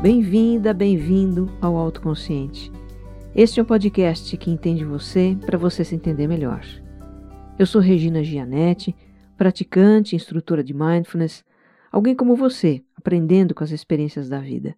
Bem-vinda, 0.00 0.72
bem-vindo 0.72 1.50
ao 1.60 1.76
Autoconsciente. 1.76 2.70
Este 3.34 3.58
é 3.58 3.62
um 3.64 3.66
podcast 3.66 4.36
que 4.36 4.48
entende 4.48 4.84
você 4.84 5.36
para 5.44 5.58
você 5.58 5.84
se 5.84 5.92
entender 5.92 6.28
melhor. 6.28 6.64
Eu 7.58 7.66
sou 7.66 7.80
Regina 7.80 8.22
Gianetti, 8.22 8.94
praticante, 9.36 10.14
instrutora 10.14 10.62
de 10.62 10.72
mindfulness, 10.72 11.44
alguém 11.90 12.14
como 12.14 12.36
você, 12.36 12.80
aprendendo 12.96 13.56
com 13.56 13.64
as 13.64 13.72
experiências 13.72 14.28
da 14.28 14.38
vida. 14.38 14.76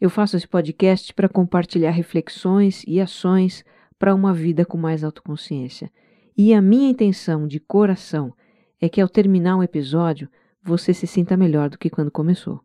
Eu 0.00 0.10
faço 0.10 0.36
esse 0.36 0.48
podcast 0.48 1.14
para 1.14 1.28
compartilhar 1.28 1.92
reflexões 1.92 2.82
e 2.84 3.00
ações 3.00 3.64
para 3.96 4.12
uma 4.12 4.34
vida 4.34 4.64
com 4.64 4.76
mais 4.76 5.04
autoconsciência. 5.04 5.88
E 6.36 6.52
a 6.52 6.60
minha 6.60 6.90
intenção 6.90 7.46
de 7.46 7.60
coração 7.60 8.34
é 8.80 8.88
que 8.88 9.00
ao 9.00 9.08
terminar 9.08 9.56
um 9.56 9.62
episódio 9.62 10.28
você 10.60 10.92
se 10.92 11.06
sinta 11.06 11.36
melhor 11.36 11.70
do 11.70 11.78
que 11.78 11.88
quando 11.88 12.10
começou. 12.10 12.60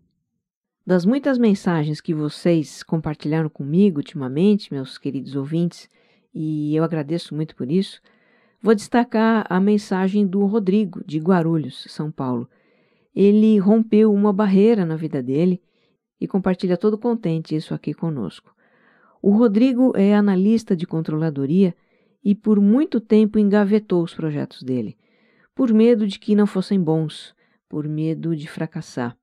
Das 0.88 1.06
muitas 1.06 1.38
mensagens 1.38 2.00
que 2.00 2.14
vocês 2.14 2.82
compartilharam 2.82 3.50
comigo 3.50 3.98
ultimamente, 3.98 4.74
meus 4.74 4.98
queridos 4.98 5.36
ouvintes, 5.36 5.90
e 6.34 6.74
eu 6.74 6.82
agradeço 6.82 7.36
muito 7.36 7.58
por 7.58 7.70
isso, 7.70 8.00
vou 8.62 8.74
destacar 8.74 9.46
a 9.50 9.60
mensagem 9.60 10.26
do 10.26 10.46
Rodrigo, 10.46 11.04
de 11.06 11.20
Guarulhos, 11.20 11.86
São 11.90 12.10
Paulo. 12.10 12.50
Ele 13.14 13.58
rompeu 13.58 14.14
uma 14.14 14.32
barreira 14.32 14.86
na 14.86 14.96
vida 14.96 15.22
dele 15.22 15.62
e 16.22 16.26
compartilha 16.26 16.78
todo 16.78 16.98
contente 16.98 17.54
isso 17.54 17.74
aqui 17.74 17.94
conosco. 17.94 18.56
O 19.22 19.32
Rodrigo 19.32 19.92
é 19.94 20.16
analista 20.16 20.74
de 20.74 20.88
controladoria 20.88 21.76
e 22.24 22.34
por 22.34 22.62
muito 22.62 23.02
tempo 23.02 23.38
engavetou 23.38 24.04
os 24.04 24.14
projetos 24.14 24.64
dele, 24.64 24.96
por 25.54 25.74
medo 25.74 26.08
de 26.08 26.18
que 26.18 26.34
não 26.34 26.48
fossem 26.48 26.80
bons, 26.80 27.36
por 27.68 27.86
medo 27.90 28.34
de 28.34 28.48
fracassar. 28.48 29.18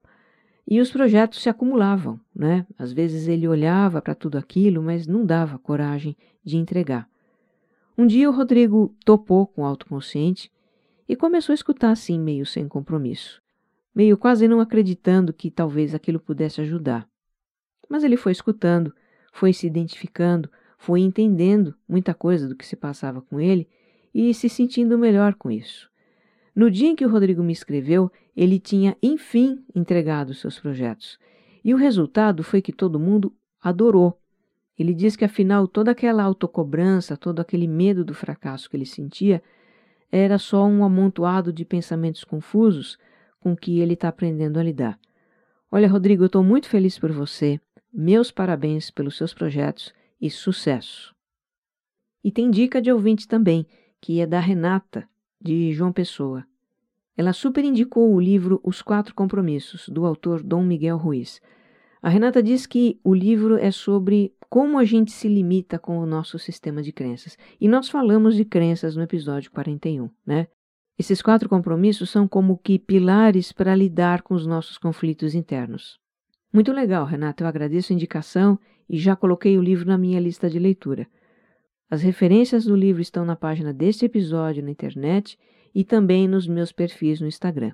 E 0.66 0.80
os 0.80 0.90
projetos 0.90 1.42
se 1.42 1.48
acumulavam, 1.48 2.18
né? 2.34 2.66
Às 2.78 2.92
vezes 2.92 3.28
ele 3.28 3.46
olhava 3.46 4.00
para 4.00 4.14
tudo 4.14 4.38
aquilo, 4.38 4.82
mas 4.82 5.06
não 5.06 5.24
dava 5.24 5.58
coragem 5.58 6.16
de 6.42 6.56
entregar. 6.56 7.08
Um 7.96 8.06
dia 8.06 8.28
o 8.28 8.32
Rodrigo 8.32 8.94
topou 9.04 9.46
com 9.46 9.62
o 9.62 9.64
autoconsciente 9.64 10.50
e 11.08 11.14
começou 11.14 11.52
a 11.52 11.54
escutar 11.54 11.90
assim, 11.90 12.18
meio 12.18 12.46
sem 12.46 12.66
compromisso, 12.66 13.40
meio 13.94 14.16
quase 14.16 14.48
não 14.48 14.60
acreditando 14.60 15.32
que 15.32 15.50
talvez 15.50 15.94
aquilo 15.94 16.18
pudesse 16.18 16.60
ajudar. 16.60 17.06
Mas 17.88 18.02
ele 18.02 18.16
foi 18.16 18.32
escutando, 18.32 18.92
foi 19.32 19.52
se 19.52 19.66
identificando, 19.66 20.50
foi 20.78 21.00
entendendo 21.00 21.74
muita 21.88 22.14
coisa 22.14 22.48
do 22.48 22.56
que 22.56 22.66
se 22.66 22.74
passava 22.74 23.20
com 23.20 23.38
ele 23.38 23.68
e 24.14 24.32
se 24.32 24.48
sentindo 24.48 24.98
melhor 24.98 25.34
com 25.34 25.50
isso. 25.50 25.90
No 26.54 26.70
dia 26.70 26.88
em 26.88 26.94
que 26.94 27.04
o 27.04 27.10
Rodrigo 27.10 27.42
me 27.42 27.52
escreveu, 27.52 28.10
ele 28.36 28.60
tinha, 28.60 28.96
enfim, 29.02 29.64
entregado 29.74 30.34
seus 30.34 30.58
projetos. 30.58 31.18
E 31.64 31.74
o 31.74 31.76
resultado 31.76 32.44
foi 32.44 32.62
que 32.62 32.72
todo 32.72 33.00
mundo 33.00 33.34
adorou. 33.60 34.20
Ele 34.78 34.94
diz 34.94 35.16
que, 35.16 35.24
afinal, 35.24 35.66
toda 35.66 35.90
aquela 35.90 36.22
autocobrança, 36.22 37.16
todo 37.16 37.40
aquele 37.40 37.66
medo 37.66 38.04
do 38.04 38.14
fracasso 38.14 38.68
que 38.68 38.76
ele 38.76 38.86
sentia, 38.86 39.42
era 40.12 40.38
só 40.38 40.64
um 40.64 40.84
amontoado 40.84 41.52
de 41.52 41.64
pensamentos 41.64 42.22
confusos 42.22 42.98
com 43.40 43.56
que 43.56 43.80
ele 43.80 43.94
está 43.94 44.08
aprendendo 44.08 44.58
a 44.58 44.62
lidar. 44.62 44.98
Olha, 45.70 45.88
Rodrigo, 45.88 46.22
eu 46.22 46.26
estou 46.26 46.44
muito 46.44 46.68
feliz 46.68 46.98
por 46.98 47.10
você. 47.10 47.60
Meus 47.92 48.30
parabéns 48.30 48.90
pelos 48.90 49.16
seus 49.16 49.34
projetos 49.34 49.92
e 50.20 50.30
sucesso. 50.30 51.14
E 52.22 52.30
tem 52.30 52.50
dica 52.50 52.80
de 52.80 52.92
ouvinte 52.92 53.26
também, 53.26 53.66
que 54.00 54.20
é 54.20 54.26
da 54.26 54.38
Renata, 54.38 55.08
de 55.44 55.72
João 55.74 55.92
Pessoa. 55.92 56.44
Ela 57.16 57.34
super 57.34 57.62
indicou 57.64 58.12
o 58.12 58.20
livro 58.20 58.60
Os 58.64 58.80
Quatro 58.80 59.14
Compromissos, 59.14 59.88
do 59.88 60.06
autor 60.06 60.42
Dom 60.42 60.64
Miguel 60.64 60.96
Ruiz. 60.96 61.40
A 62.02 62.08
Renata 62.08 62.42
diz 62.42 62.66
que 62.66 62.98
o 63.04 63.14
livro 63.14 63.56
é 63.56 63.70
sobre 63.70 64.34
como 64.48 64.78
a 64.78 64.84
gente 64.84 65.12
se 65.12 65.28
limita 65.28 65.78
com 65.78 65.98
o 65.98 66.06
nosso 66.06 66.38
sistema 66.38 66.82
de 66.82 66.92
crenças. 66.92 67.36
E 67.60 67.68
nós 67.68 67.88
falamos 67.88 68.34
de 68.34 68.44
crenças 68.44 68.96
no 68.96 69.02
episódio 69.02 69.50
41, 69.50 70.08
né? 70.26 70.48
Esses 70.98 71.20
quatro 71.20 71.48
compromissos 71.48 72.08
são 72.08 72.26
como 72.26 72.56
que 72.56 72.78
pilares 72.78 73.52
para 73.52 73.74
lidar 73.74 74.22
com 74.22 74.34
os 74.34 74.46
nossos 74.46 74.78
conflitos 74.78 75.34
internos. 75.34 75.98
Muito 76.52 76.72
legal, 76.72 77.04
Renata, 77.04 77.42
eu 77.42 77.48
agradeço 77.48 77.92
a 77.92 77.96
indicação 77.96 78.58
e 78.88 78.96
já 78.96 79.16
coloquei 79.16 79.58
o 79.58 79.62
livro 79.62 79.86
na 79.86 79.98
minha 79.98 80.20
lista 80.20 80.48
de 80.48 80.58
leitura. 80.58 81.06
As 81.94 82.02
referências 82.02 82.64
do 82.64 82.74
livro 82.74 83.00
estão 83.00 83.24
na 83.24 83.36
página 83.36 83.72
deste 83.72 84.04
episódio 84.04 84.64
na 84.64 84.70
internet 84.72 85.38
e 85.72 85.84
também 85.84 86.26
nos 86.26 86.48
meus 86.48 86.72
perfis 86.72 87.20
no 87.20 87.28
Instagram. 87.28 87.70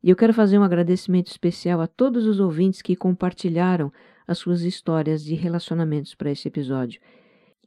E 0.00 0.10
eu 0.10 0.14
quero 0.14 0.32
fazer 0.32 0.60
um 0.60 0.62
agradecimento 0.62 1.26
especial 1.26 1.80
a 1.80 1.88
todos 1.88 2.24
os 2.24 2.38
ouvintes 2.38 2.80
que 2.80 2.94
compartilharam 2.94 3.92
as 4.28 4.38
suas 4.38 4.62
histórias 4.62 5.24
de 5.24 5.34
relacionamentos 5.34 6.14
para 6.14 6.30
esse 6.30 6.46
episódio, 6.46 7.00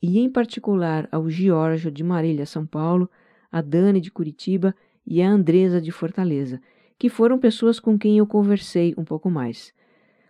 e 0.02 0.18
em 0.18 0.30
particular 0.30 1.10
ao 1.12 1.30
Giorgio 1.30 1.92
de 1.92 2.06
Marília, 2.06 2.46
São 2.46 2.66
Paulo, 2.66 3.12
a 3.52 3.60
Dani 3.60 4.00
de 4.00 4.12
Curitiba 4.12 4.74
e 5.06 5.22
a 5.22 5.30
Andresa 5.30 5.82
de 5.82 5.92
Fortaleza, 5.92 6.62
que 6.98 7.10
foram 7.10 7.38
pessoas 7.38 7.82
com 7.82 8.00
quem 8.00 8.18
eu 8.18 8.26
conversei 8.26 8.94
um 8.98 9.04
pouco 9.04 9.30
mais. 9.30 9.74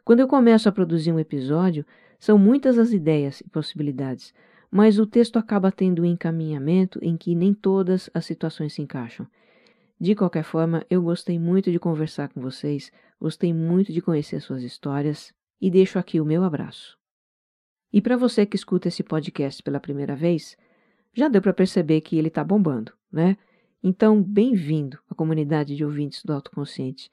Quando 0.04 0.22
eu 0.22 0.28
começo 0.28 0.68
a 0.68 0.72
produzir 0.72 1.12
um 1.12 1.20
episódio, 1.20 1.86
são 2.20 2.36
muitas 2.36 2.80
as 2.80 2.92
ideias 2.92 3.42
e 3.42 3.50
possibilidades, 3.52 4.34
mas 4.76 5.00
o 5.00 5.08
texto 5.08 5.40
acaba 5.40 5.72
tendo 5.72 6.02
um 6.02 6.06
encaminhamento 6.06 7.00
em 7.02 7.16
que 7.16 7.34
nem 7.34 7.54
todas 7.54 8.10
as 8.14 8.26
situações 8.26 8.74
se 8.74 8.82
encaixam. 8.82 9.26
De 9.98 10.14
qualquer 10.14 10.44
forma, 10.44 10.86
eu 10.90 11.02
gostei 11.02 11.40
muito 11.40 11.72
de 11.72 11.80
conversar 11.80 12.28
com 12.28 12.42
vocês, 12.42 12.92
gostei 13.18 13.54
muito 13.54 13.94
de 13.94 14.02
conhecer 14.02 14.42
suas 14.42 14.64
histórias 14.64 15.34
e 15.62 15.72
deixo 15.72 15.98
aqui 15.98 16.20
o 16.20 16.26
meu 16.26 16.44
abraço. 16.44 16.98
E 17.94 18.02
para 18.02 18.18
você 18.18 18.46
que 18.46 18.58
escuta 18.58 18.90
esse 18.90 19.02
podcast 19.02 19.64
pela 19.64 19.80
primeira 19.80 20.14
vez, 20.14 20.58
já 21.14 21.30
deu 21.30 21.42
para 21.42 21.54
perceber 21.54 22.02
que 22.02 22.18
ele 22.18 22.28
está 22.28 22.44
bombando, 22.44 22.92
né? 23.10 23.38
Então, 23.82 24.22
bem-vindo 24.22 25.00
à 25.10 25.16
comunidade 25.16 25.74
de 25.74 25.86
ouvintes 25.86 26.22
do 26.22 26.34
Autoconsciente. 26.34 27.10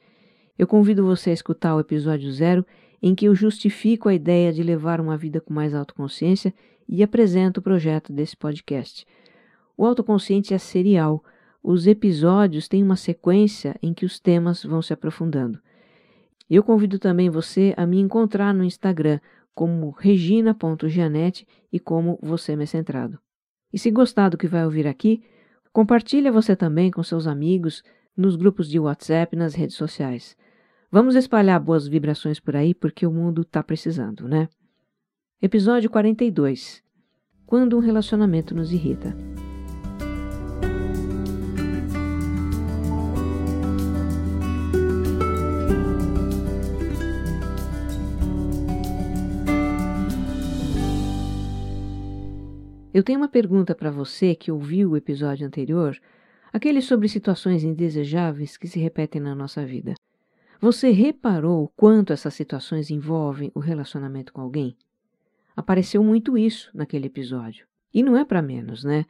Eu 0.59 0.67
convido 0.67 1.07
você 1.07 1.31
a 1.31 1.35
escutar 1.35 1.77
o 1.77 1.81
episódio 1.81 2.33
zero, 2.33 2.67
em 3.01 3.15
que 3.15 3.27
eu 3.27 3.37
justifico 3.37 4.09
a 4.09 4.15
ideia 4.15 4.53
de 4.53 4.65
levar 4.65 5.01
uma 5.01 5.17
vida 5.17 5.41
com 5.41 5.55
mais 5.55 5.73
autoconsciência 5.73 6.53
e 6.93 7.03
apresento 7.03 7.59
o 7.59 7.63
projeto 7.63 8.13
desse 8.13 8.37
podcast. 8.37 9.07
O 9.75 9.87
autoconsciente 9.87 10.53
é 10.53 10.59
serial. 10.59 11.25
Os 11.63 11.87
episódios 11.87 12.69
têm 12.69 12.83
uma 12.83 12.97
sequência 12.97 13.75
em 13.83 13.95
que 13.95 14.05
os 14.05 14.21
temas 14.21 14.63
vão 14.63 14.83
se 14.83 14.93
aprofundando. 14.93 15.59
Eu 16.51 16.63
convido 16.63 16.99
também 16.99 17.31
você 17.31 17.73
a 17.79 17.87
me 17.87 17.99
encontrar 17.99 18.53
no 18.53 18.63
Instagram 18.63 19.21
como 19.55 19.89
regina.gianete 19.89 21.49
e 21.73 21.81
como 21.81 22.19
você 22.21 22.55
me 22.55 22.67
centrado. 22.67 23.19
E 23.73 23.79
se 23.79 23.91
gostar 23.91 24.29
do 24.29 24.37
que 24.37 24.47
vai 24.47 24.63
ouvir 24.63 24.87
aqui, 24.87 25.23
compartilhe 25.73 26.31
você 26.31 26.55
também 26.55 26.91
com 26.91 27.03
seus 27.03 27.27
amigos 27.27 27.83
nos 28.15 28.37
grupos 28.37 28.69
de 28.69 28.79
WhatsApp 28.79 29.35
e 29.35 29.39
nas 29.39 29.55
redes 29.55 29.77
sociais. 29.77 30.37
Vamos 30.91 31.15
espalhar 31.15 31.59
boas 31.59 31.89
vibrações 31.89 32.39
por 32.39 32.55
aí 32.55 32.75
porque 32.75 33.07
o 33.07 33.11
mundo 33.11 33.41
está 33.41 33.63
precisando, 33.63 34.29
né? 34.29 34.47
Episódio 35.45 35.91
42 35.91 36.81
Quando 37.45 37.77
um 37.77 37.81
relacionamento 37.81 38.55
nos 38.55 38.73
irrita. 38.73 39.13
Eu 52.95 53.03
tenho 53.03 53.19
uma 53.19 53.27
pergunta 53.27 53.75
para 53.75 53.91
você 53.91 54.37
que 54.37 54.53
ouviu 54.53 54.93
o 54.93 54.97
episódio 54.97 55.45
anterior, 55.45 55.99
aquele 56.53 56.81
sobre 56.81 57.09
situações 57.09 57.65
indesejáveis 57.65 58.57
que 58.57 58.69
se 58.69 58.79
repetem 58.79 59.21
na 59.21 59.35
nossa 59.35 59.67
vida. 59.67 59.95
Você 60.61 60.93
reparou 60.93 61.73
quanto 61.77 62.13
essas 62.13 62.33
situações 62.33 62.91
envolvem 62.93 63.51
o 63.57 63.59
relacionamento 63.59 64.33
com 64.33 64.41
alguém? 64.41 64.77
Apareceu 65.57 66.03
muito 66.03 66.37
isso 66.37 66.71
naquele 66.75 67.07
episódio. 67.07 67.67
E 67.93 68.03
não 68.03 68.17
é 68.17 68.25
para 68.25 68.43
menos, 68.43 68.85
né? 68.85 69.05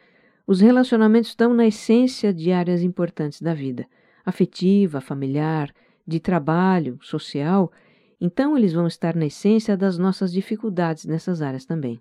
Os 0.46 0.60
relacionamentos 0.60 1.30
estão 1.30 1.54
na 1.54 1.66
essência 1.66 2.32
de 2.32 2.50
áreas 2.50 2.82
importantes 2.82 3.40
da 3.40 3.54
vida 3.54 3.86
afetiva, 4.24 5.00
familiar, 5.00 5.72
de 6.06 6.20
trabalho, 6.20 6.98
social. 7.02 7.72
Então, 8.20 8.56
eles 8.56 8.72
vão 8.72 8.86
estar 8.86 9.14
na 9.14 9.26
essência 9.26 9.76
das 9.76 9.98
nossas 9.98 10.32
dificuldades 10.32 11.04
nessas 11.04 11.42
áreas 11.42 11.64
também. 11.64 12.00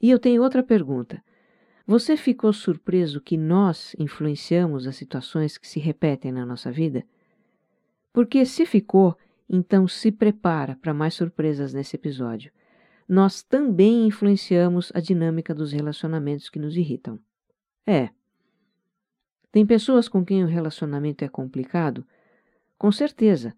E 0.00 0.10
eu 0.10 0.18
tenho 0.18 0.42
outra 0.42 0.62
pergunta. 0.62 1.22
Você 1.86 2.16
ficou 2.16 2.52
surpreso 2.52 3.20
que 3.20 3.36
nós 3.36 3.94
influenciamos 3.98 4.86
as 4.86 4.96
situações 4.96 5.58
que 5.58 5.66
se 5.66 5.80
repetem 5.80 6.32
na 6.32 6.46
nossa 6.46 6.70
vida? 6.70 7.04
Porque 8.12 8.44
se 8.44 8.64
ficou, 8.66 9.16
então 9.48 9.88
se 9.88 10.12
prepara 10.12 10.76
para 10.76 10.94
mais 10.94 11.14
surpresas 11.14 11.72
nesse 11.72 11.96
episódio. 11.96 12.52
Nós 13.12 13.42
também 13.42 14.06
influenciamos 14.06 14.90
a 14.94 14.98
dinâmica 14.98 15.54
dos 15.54 15.70
relacionamentos 15.70 16.48
que 16.48 16.58
nos 16.58 16.78
irritam. 16.78 17.18
É. 17.86 18.08
Tem 19.50 19.66
pessoas 19.66 20.08
com 20.08 20.24
quem 20.24 20.42
o 20.42 20.46
relacionamento 20.46 21.22
é 21.22 21.28
complicado? 21.28 22.06
Com 22.78 22.90
certeza. 22.90 23.52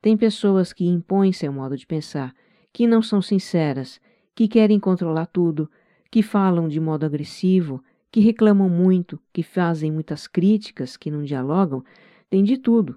Tem 0.00 0.16
pessoas 0.16 0.72
que 0.72 0.86
impõem 0.86 1.32
seu 1.32 1.52
modo 1.52 1.76
de 1.76 1.88
pensar, 1.88 2.32
que 2.72 2.86
não 2.86 3.02
são 3.02 3.20
sinceras, 3.20 4.00
que 4.32 4.46
querem 4.46 4.78
controlar 4.78 5.26
tudo, 5.26 5.68
que 6.08 6.22
falam 6.22 6.68
de 6.68 6.78
modo 6.78 7.04
agressivo, 7.04 7.82
que 8.12 8.20
reclamam 8.20 8.68
muito, 8.68 9.20
que 9.32 9.42
fazem 9.42 9.90
muitas 9.90 10.28
críticas, 10.28 10.96
que 10.96 11.10
não 11.10 11.24
dialogam, 11.24 11.82
tem 12.30 12.44
de 12.44 12.56
tudo. 12.56 12.96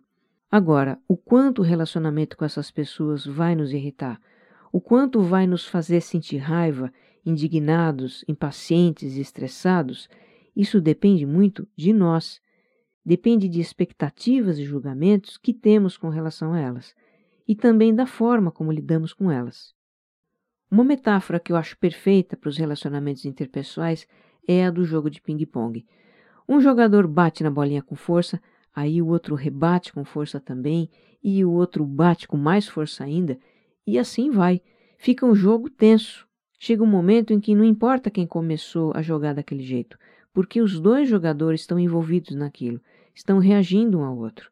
Agora, 0.52 1.00
o 1.08 1.18
quanto 1.18 1.64
o 1.64 1.66
relacionamento 1.66 2.38
com 2.38 2.46
essas 2.46 2.70
pessoas 2.70 3.26
vai 3.26 3.56
nos 3.56 3.74
irritar, 3.74 4.22
o 4.74 4.82
quanto 4.82 5.22
vai 5.22 5.46
nos 5.46 5.68
fazer 5.68 6.02
sentir 6.02 6.38
raiva, 6.38 6.92
indignados, 7.24 8.26
impacientes 8.28 9.16
e 9.16 9.22
estressados, 9.22 10.10
isso 10.56 10.82
depende 10.82 11.28
muito 11.28 11.68
de 11.78 11.94
nós. 11.94 12.42
Depende 13.06 13.48
de 13.48 13.62
expectativas 13.62 14.58
e 14.58 14.64
julgamentos 14.64 15.38
que 15.38 15.54
temos 15.54 15.96
com 15.96 16.10
relação 16.10 16.54
a 16.54 16.60
elas, 16.60 16.96
e 17.48 17.54
também 17.54 17.94
da 17.94 18.08
forma 18.08 18.50
como 18.50 18.72
lidamos 18.72 19.14
com 19.14 19.30
elas. 19.30 19.76
Uma 20.72 20.84
metáfora 20.84 21.40
que 21.40 21.52
eu 21.52 21.56
acho 21.56 21.78
perfeita 21.78 22.36
para 22.36 22.50
os 22.50 22.58
relacionamentos 22.58 23.26
interpessoais 23.26 24.08
é 24.48 24.66
a 24.66 24.72
do 24.72 24.84
jogo 24.84 25.08
de 25.08 25.22
ping-pong. 25.22 25.86
Um 26.50 26.60
jogador 26.60 27.06
bate 27.06 27.44
na 27.44 27.52
bolinha 27.52 27.84
com 27.84 27.96
força, 27.96 28.42
aí 28.74 29.04
o 29.04 29.08
outro 29.08 29.36
rebate 29.36 29.94
com 29.94 30.04
força 30.04 30.40
também, 30.40 30.90
e 31.24 31.46
o 31.46 31.52
outro 31.52 31.86
bate 31.86 32.28
com 32.28 32.38
mais 32.38 32.68
força 32.68 33.04
ainda, 33.04 33.38
e 33.86 34.00
assim 34.00 34.30
vai. 34.30 34.62
Fica 34.98 35.26
um 35.26 35.36
jogo 35.36 35.70
tenso. 35.70 36.28
Chega 36.58 36.82
um 36.82 36.88
momento 36.88 37.34
em 37.34 37.40
que 37.40 37.54
não 37.54 37.66
importa 37.66 38.10
quem 38.10 38.26
começou 38.26 38.94
a 38.96 39.02
jogar 39.02 39.34
daquele 39.34 39.64
jeito, 39.64 39.98
porque 40.34 40.62
os 40.62 40.80
dois 40.80 41.10
jogadores 41.10 41.62
estão 41.62 41.78
envolvidos 41.78 42.36
naquilo, 42.36 42.80
estão 43.14 43.38
reagindo 43.38 44.00
um 44.00 44.04
ao 44.04 44.18
outro. 44.18 44.50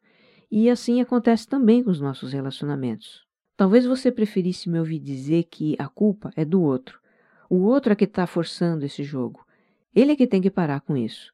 E 0.50 0.68
assim 0.68 1.00
acontece 1.00 1.48
também 1.48 1.82
com 1.82 1.90
os 1.90 2.00
nossos 2.00 2.32
relacionamentos. 2.32 3.24
Talvez 3.56 3.86
você 3.86 4.12
preferisse 4.12 4.68
me 4.68 4.78
ouvir 4.78 4.98
dizer 4.98 5.44
que 5.44 5.74
a 5.78 5.88
culpa 5.88 6.30
é 6.36 6.44
do 6.44 6.60
outro. 6.60 7.00
O 7.48 7.62
outro 7.62 7.92
é 7.92 7.96
que 7.96 8.04
está 8.04 8.26
forçando 8.26 8.84
esse 8.84 9.02
jogo. 9.02 9.46
Ele 9.94 10.12
é 10.12 10.16
que 10.16 10.26
tem 10.26 10.42
que 10.42 10.50
parar 10.50 10.80
com 10.80 10.96
isso. 10.96 11.32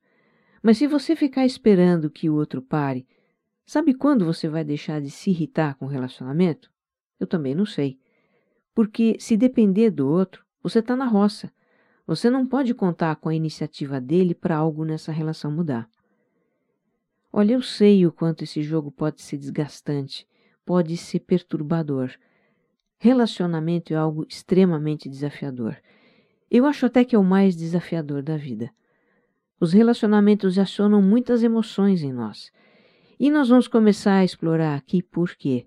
Mas 0.62 0.78
se 0.78 0.86
você 0.86 1.16
ficar 1.16 1.46
esperando 1.46 2.10
que 2.10 2.28
o 2.28 2.34
outro 2.34 2.60
pare, 2.60 3.06
sabe 3.66 3.94
quando 3.94 4.24
você 4.24 4.48
vai 4.48 4.64
deixar 4.64 5.00
de 5.00 5.10
se 5.10 5.30
irritar 5.30 5.74
com 5.74 5.86
o 5.86 5.88
relacionamento? 5.88 6.70
Eu 7.18 7.26
também 7.26 7.54
não 7.54 7.66
sei. 7.66 7.98
Porque 8.74 9.16
se 9.18 9.36
depender 9.36 9.90
do 9.90 10.08
outro, 10.08 10.44
você 10.62 10.78
está 10.78 10.96
na 10.96 11.06
roça. 11.06 11.52
Você 12.06 12.30
não 12.30 12.46
pode 12.46 12.72
contar 12.74 13.16
com 13.16 13.28
a 13.28 13.34
iniciativa 13.34 14.00
dele 14.00 14.34
para 14.34 14.56
algo 14.56 14.84
nessa 14.84 15.12
relação 15.12 15.50
mudar. 15.50 15.88
Olha, 17.32 17.52
eu 17.52 17.62
sei 17.62 18.06
o 18.06 18.12
quanto 18.12 18.44
esse 18.44 18.62
jogo 18.62 18.90
pode 18.90 19.20
ser 19.20 19.36
desgastante, 19.36 20.26
pode 20.64 20.96
ser 20.96 21.20
perturbador. 21.20 22.10
Relacionamento 22.98 23.92
é 23.92 23.96
algo 23.96 24.26
extremamente 24.28 25.08
desafiador. 25.08 25.76
Eu 26.50 26.64
acho 26.64 26.86
até 26.86 27.04
que 27.04 27.14
é 27.14 27.18
o 27.18 27.24
mais 27.24 27.54
desafiador 27.54 28.22
da 28.22 28.36
vida. 28.36 28.70
Os 29.60 29.72
relacionamentos 29.72 30.58
acionam 30.58 31.02
muitas 31.02 31.42
emoções 31.42 32.02
em 32.02 32.12
nós. 32.12 32.50
E 33.20 33.30
nós 33.30 33.48
vamos 33.48 33.68
começar 33.68 34.18
a 34.18 34.24
explorar 34.24 34.76
aqui 34.76 35.02
por 35.02 35.34
quê. 35.36 35.66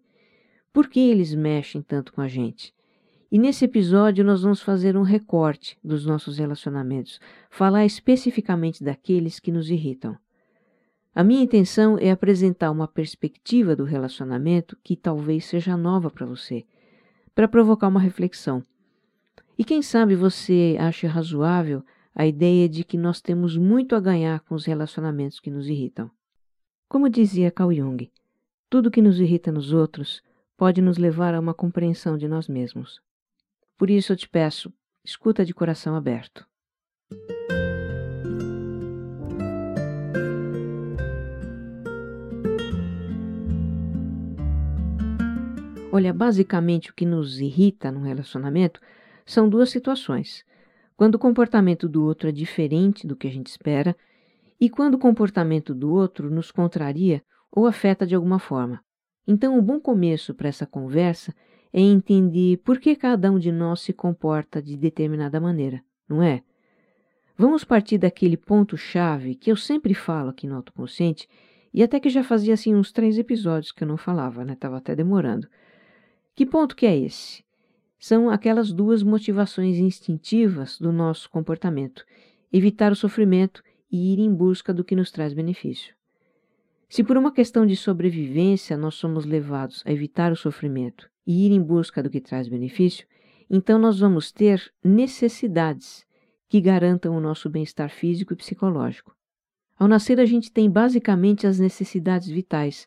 Por 0.73 0.87
que 0.89 0.99
eles 0.99 1.33
mexem 1.33 1.81
tanto 1.81 2.13
com 2.13 2.21
a 2.21 2.27
gente? 2.27 2.73
E 3.31 3.39
nesse 3.39 3.65
episódio 3.65 4.23
nós 4.23 4.43
vamos 4.43 4.61
fazer 4.61 4.97
um 4.97 5.03
recorte 5.03 5.77
dos 5.83 6.05
nossos 6.05 6.37
relacionamentos, 6.37 7.19
falar 7.49 7.85
especificamente 7.85 8.83
daqueles 8.83 9.39
que 9.39 9.51
nos 9.51 9.69
irritam. 9.69 10.17
A 11.13 11.23
minha 11.23 11.43
intenção 11.43 11.97
é 11.97 12.11
apresentar 12.11 12.71
uma 12.71 12.87
perspectiva 12.87 13.75
do 13.75 13.83
relacionamento 13.83 14.77
que 14.83 14.95
talvez 14.95 15.45
seja 15.45 15.75
nova 15.75 16.09
para 16.09 16.25
você, 16.25 16.65
para 17.33 17.47
provocar 17.47 17.87
uma 17.87 17.99
reflexão 17.99 18.63
e 19.61 19.63
quem 19.63 19.83
sabe 19.83 20.15
você 20.15 20.75
acha 20.79 21.07
razoável 21.07 21.83
a 22.15 22.25
ideia 22.25 22.67
de 22.67 22.83
que 22.83 22.97
nós 22.97 23.21
temos 23.21 23.55
muito 23.55 23.95
a 23.95 23.99
ganhar 23.99 24.39
com 24.39 24.55
os 24.55 24.65
relacionamentos 24.65 25.39
que 25.39 25.51
nos 25.51 25.67
irritam. 25.67 26.09
Como 26.89 27.07
dizia 27.07 27.51
Carl 27.51 27.71
Jung, 27.71 28.11
tudo 28.67 28.89
que 28.89 29.03
nos 29.03 29.19
irrita 29.19 29.51
nos 29.51 29.71
outros 29.71 30.23
pode 30.61 30.79
nos 30.79 30.99
levar 30.99 31.33
a 31.33 31.39
uma 31.39 31.55
compreensão 31.55 32.15
de 32.15 32.27
nós 32.27 32.47
mesmos. 32.47 33.01
Por 33.79 33.89
isso 33.89 34.13
eu 34.13 34.15
te 34.15 34.29
peço, 34.29 34.71
escuta 35.03 35.43
de 35.43 35.55
coração 35.55 35.95
aberto. 35.95 36.45
Olha, 45.91 46.13
basicamente 46.13 46.91
o 46.91 46.93
que 46.93 47.07
nos 47.07 47.39
irrita 47.39 47.91
num 47.91 48.03
relacionamento 48.03 48.79
são 49.25 49.49
duas 49.49 49.71
situações. 49.71 50.45
Quando 50.95 51.15
o 51.15 51.19
comportamento 51.19 51.89
do 51.89 52.05
outro 52.05 52.29
é 52.29 52.31
diferente 52.31 53.07
do 53.07 53.15
que 53.15 53.25
a 53.25 53.31
gente 53.31 53.47
espera 53.47 53.97
e 54.59 54.69
quando 54.69 54.93
o 54.93 54.99
comportamento 54.99 55.73
do 55.73 55.91
outro 55.91 56.29
nos 56.29 56.51
contraria 56.51 57.23
ou 57.51 57.65
afeta 57.65 58.05
de 58.05 58.13
alguma 58.13 58.37
forma. 58.37 58.79
Então, 59.27 59.57
um 59.57 59.61
bom 59.61 59.79
começo 59.79 60.33
para 60.33 60.49
essa 60.49 60.65
conversa 60.65 61.33
é 61.71 61.79
entender 61.79 62.57
por 62.57 62.79
que 62.79 62.95
cada 62.95 63.31
um 63.31 63.39
de 63.39 63.51
nós 63.51 63.81
se 63.81 63.93
comporta 63.93 64.61
de 64.61 64.75
determinada 64.75 65.39
maneira, 65.39 65.83
não 66.07 66.21
é? 66.21 66.43
Vamos 67.37 67.63
partir 67.63 67.97
daquele 67.97 68.37
ponto-chave 68.37 69.35
que 69.35 69.51
eu 69.51 69.55
sempre 69.55 69.93
falo 69.93 70.29
aqui 70.29 70.45
no 70.47 70.55
autoconsciente 70.55 71.27
e 71.73 71.81
até 71.81 71.99
que 71.99 72.09
já 72.09 72.23
fazia 72.23 72.53
assim 72.53 72.75
uns 72.75 72.91
três 72.91 73.17
episódios 73.17 73.71
que 73.71 73.83
eu 73.83 73.87
não 73.87 73.97
falava, 73.97 74.43
né? 74.43 74.55
Tava 74.59 74.77
até 74.77 74.95
demorando. 74.95 75.47
Que 76.35 76.45
ponto 76.45 76.75
que 76.75 76.85
é 76.85 76.97
esse? 76.97 77.43
são 78.01 78.31
aquelas 78.31 78.73
duas 78.73 79.03
motivações 79.03 79.77
instintivas 79.77 80.79
do 80.79 80.91
nosso 80.91 81.29
comportamento: 81.29 82.03
evitar 82.51 82.91
o 82.91 82.95
sofrimento 82.95 83.63
e 83.91 84.11
ir 84.11 84.19
em 84.19 84.33
busca 84.33 84.73
do 84.73 84.83
que 84.83 84.95
nos 84.95 85.11
traz 85.11 85.33
benefício. 85.33 85.93
Se 86.91 87.05
por 87.05 87.15
uma 87.15 87.31
questão 87.31 87.65
de 87.65 87.77
sobrevivência 87.77 88.75
nós 88.75 88.95
somos 88.95 89.23
levados 89.23 89.81
a 89.85 89.93
evitar 89.93 90.29
o 90.29 90.35
sofrimento 90.35 91.09
e 91.25 91.45
ir 91.45 91.51
em 91.53 91.63
busca 91.63 92.03
do 92.03 92.09
que 92.09 92.19
traz 92.19 92.49
benefício, 92.49 93.07
então 93.49 93.79
nós 93.79 94.01
vamos 94.01 94.29
ter 94.29 94.73
necessidades 94.83 96.05
que 96.49 96.59
garantam 96.59 97.15
o 97.15 97.21
nosso 97.21 97.49
bem-estar 97.49 97.89
físico 97.89 98.33
e 98.33 98.35
psicológico. 98.35 99.15
Ao 99.79 99.87
nascer, 99.87 100.19
a 100.19 100.25
gente 100.25 100.51
tem 100.51 100.69
basicamente 100.69 101.47
as 101.47 101.59
necessidades 101.59 102.27
vitais, 102.27 102.85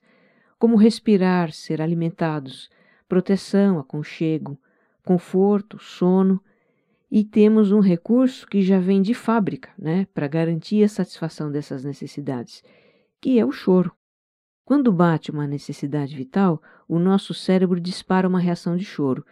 como 0.58 0.76
respirar, 0.76 1.50
ser 1.50 1.80
alimentados, 1.80 2.68
proteção, 3.08 3.78
aconchego, 3.78 4.60
conforto, 5.02 5.78
sono, 5.78 6.42
e 7.10 7.24
temos 7.24 7.72
um 7.72 7.80
recurso 7.80 8.46
que 8.46 8.60
já 8.60 8.78
vem 8.78 9.00
de 9.00 9.14
fábrica, 9.14 9.70
né, 9.78 10.06
para 10.12 10.28
garantir 10.28 10.84
a 10.84 10.88
satisfação 10.88 11.50
dessas 11.50 11.82
necessidades, 11.84 12.62
que 13.24 13.38
é 13.38 13.46
o 13.46 13.50
choro. 13.50 13.90
Quando 14.66 14.92
bate 14.92 15.30
uma 15.30 15.46
necessidade 15.46 16.14
vital, 16.14 16.60
o 16.86 16.98
nosso 16.98 17.32
cérebro 17.32 17.80
dispara 17.80 18.28
uma 18.28 18.38
reação 18.38 18.76
de 18.76 18.84
choro. 18.84 19.24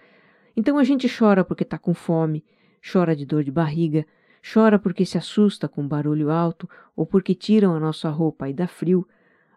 Então 0.57 0.79
a 0.79 0.83
gente 0.83 1.07
chora 1.15 1.45
porque 1.45 1.63
está 1.63 1.77
com 1.77 1.93
fome, 1.93 2.43
chora 2.91 3.15
de 3.15 3.27
dor 3.27 3.45
de 3.45 3.51
barriga, 3.51 4.07
chora 4.43 4.79
porque 4.79 5.05
se 5.05 5.19
assusta 5.19 5.69
com 5.69 5.87
barulho 5.87 6.31
alto 6.31 6.67
ou 6.97 7.05
porque 7.05 7.35
tiram 7.35 7.75
a 7.75 7.79
nossa 7.79 8.09
roupa 8.09 8.49
e 8.49 8.55
dá 8.55 8.67
frio. 8.67 9.07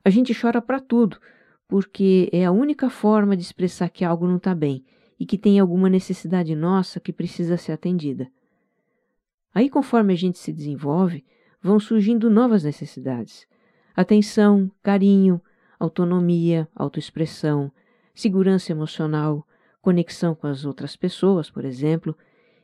A 0.03 0.09
gente 0.09 0.37
chora 0.37 0.61
para 0.61 0.81
tudo, 0.81 1.17
porque 1.65 2.29
é 2.33 2.43
a 2.43 2.51
única 2.51 2.89
forma 2.89 3.37
de 3.37 3.43
expressar 3.43 3.87
que 3.87 4.03
algo 4.03 4.27
não 4.27 4.35
está 4.35 4.53
bem 4.53 4.83
e 5.17 5.25
que 5.25 5.37
tem 5.37 5.61
alguma 5.61 5.87
necessidade 5.87 6.53
nossa 6.57 6.99
que 6.99 7.13
precisa 7.13 7.55
ser 7.55 7.71
atendida. 7.71 8.29
Aí, 9.53 9.69
conforme 9.69 10.11
a 10.11 10.17
gente 10.17 10.37
se 10.37 10.51
desenvolve, 10.51 11.23
vão 11.61 11.79
surgindo 11.79 12.29
novas 12.29 12.65
necessidades: 12.65 13.47
atenção, 13.95 14.69
carinho, 14.83 15.41
autonomia, 15.79 16.67
autoexpressão, 16.75 17.71
segurança 18.13 18.71
emocional, 18.71 19.47
conexão 19.81 20.33
com 20.33 20.47
as 20.47 20.65
outras 20.65 20.95
pessoas, 20.95 21.49
por 21.49 21.63
exemplo, 21.63 22.17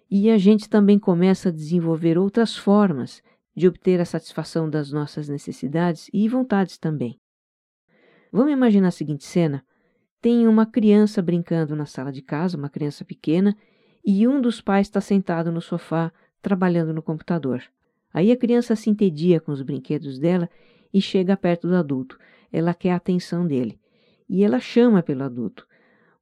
e 0.09 0.29
a 0.29 0.37
gente 0.37 0.67
também 0.67 0.99
começa 0.99 1.49
a 1.49 1.51
desenvolver 1.51 2.17
outras 2.17 2.57
formas 2.57 3.21
de 3.55 3.67
obter 3.67 3.99
a 4.01 4.05
satisfação 4.05 4.69
das 4.69 4.91
nossas 4.91 5.29
necessidades 5.29 6.09
e 6.13 6.27
vontades 6.27 6.77
também. 6.77 7.19
Vamos 8.31 8.51
imaginar 8.51 8.89
a 8.89 8.91
seguinte 8.91 9.25
cena: 9.25 9.63
tem 10.21 10.47
uma 10.47 10.65
criança 10.65 11.21
brincando 11.21 11.75
na 11.75 11.85
sala 11.85 12.11
de 12.11 12.21
casa, 12.21 12.57
uma 12.57 12.69
criança 12.69 13.03
pequena, 13.05 13.55
e 14.05 14.27
um 14.27 14.41
dos 14.41 14.61
pais 14.61 14.87
está 14.87 14.99
sentado 14.99 15.51
no 15.51 15.61
sofá 15.61 16.11
trabalhando 16.41 16.93
no 16.93 17.01
computador. 17.01 17.63
Aí 18.13 18.31
a 18.31 18.37
criança 18.37 18.75
se 18.75 18.89
entedia 18.89 19.39
com 19.39 19.51
os 19.51 19.61
brinquedos 19.61 20.19
dela 20.19 20.49
e 20.93 21.01
chega 21.01 21.37
perto 21.37 21.67
do 21.67 21.75
adulto. 21.75 22.17
Ela 22.51 22.73
quer 22.73 22.91
a 22.91 22.95
atenção 22.95 23.45
dele. 23.45 23.79
E 24.29 24.43
ela 24.43 24.59
chama 24.59 25.01
pelo 25.01 25.23
adulto. 25.23 25.67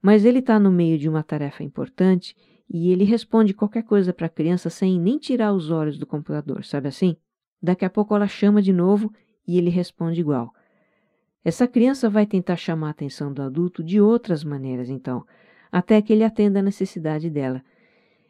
Mas 0.01 0.25
ele 0.25 0.39
está 0.39 0.59
no 0.59 0.71
meio 0.71 0.97
de 0.97 1.09
uma 1.09 1.23
tarefa 1.23 1.63
importante 1.63 2.35
e 2.69 2.91
ele 2.91 3.03
responde 3.03 3.53
qualquer 3.53 3.83
coisa 3.83 4.13
para 4.13 4.27
a 4.27 4.29
criança 4.29 4.69
sem 4.69 4.99
nem 4.99 5.17
tirar 5.17 5.53
os 5.53 5.71
olhos 5.71 5.97
do 5.97 6.05
computador, 6.05 6.63
sabe 6.63 6.87
assim? 6.87 7.17
Daqui 7.61 7.83
a 7.83 7.89
pouco 7.89 8.15
ela 8.15 8.27
chama 8.27 8.61
de 8.61 8.71
novo 8.71 9.11
e 9.47 9.57
ele 9.57 9.69
responde 9.69 10.21
igual. 10.21 10.53
Essa 11.43 11.67
criança 11.67 12.09
vai 12.09 12.25
tentar 12.25 12.57
chamar 12.57 12.87
a 12.87 12.91
atenção 12.91 13.33
do 13.33 13.41
adulto 13.41 13.83
de 13.83 13.99
outras 13.99 14.43
maneiras, 14.43 14.89
então. 14.89 15.25
até 15.71 16.01
que 16.01 16.13
ele 16.13 16.23
atenda 16.23 16.59
a 16.59 16.63
necessidade 16.63 17.29
dela. 17.29 17.63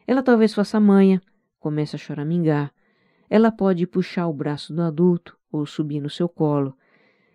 Ela 0.06 0.22
talvez 0.22 0.52
faça 0.52 0.78
manha, 0.80 1.22
comece 1.58 1.96
a 1.96 1.98
choramingar. 1.98 2.72
Ela 3.30 3.52
pode 3.52 3.86
puxar 3.86 4.26
o 4.26 4.34
braço 4.34 4.74
do 4.74 4.82
adulto 4.82 5.38
ou 5.52 5.64
subir 5.64 6.00
no 6.00 6.10
seu 6.10 6.28
colo. 6.28 6.76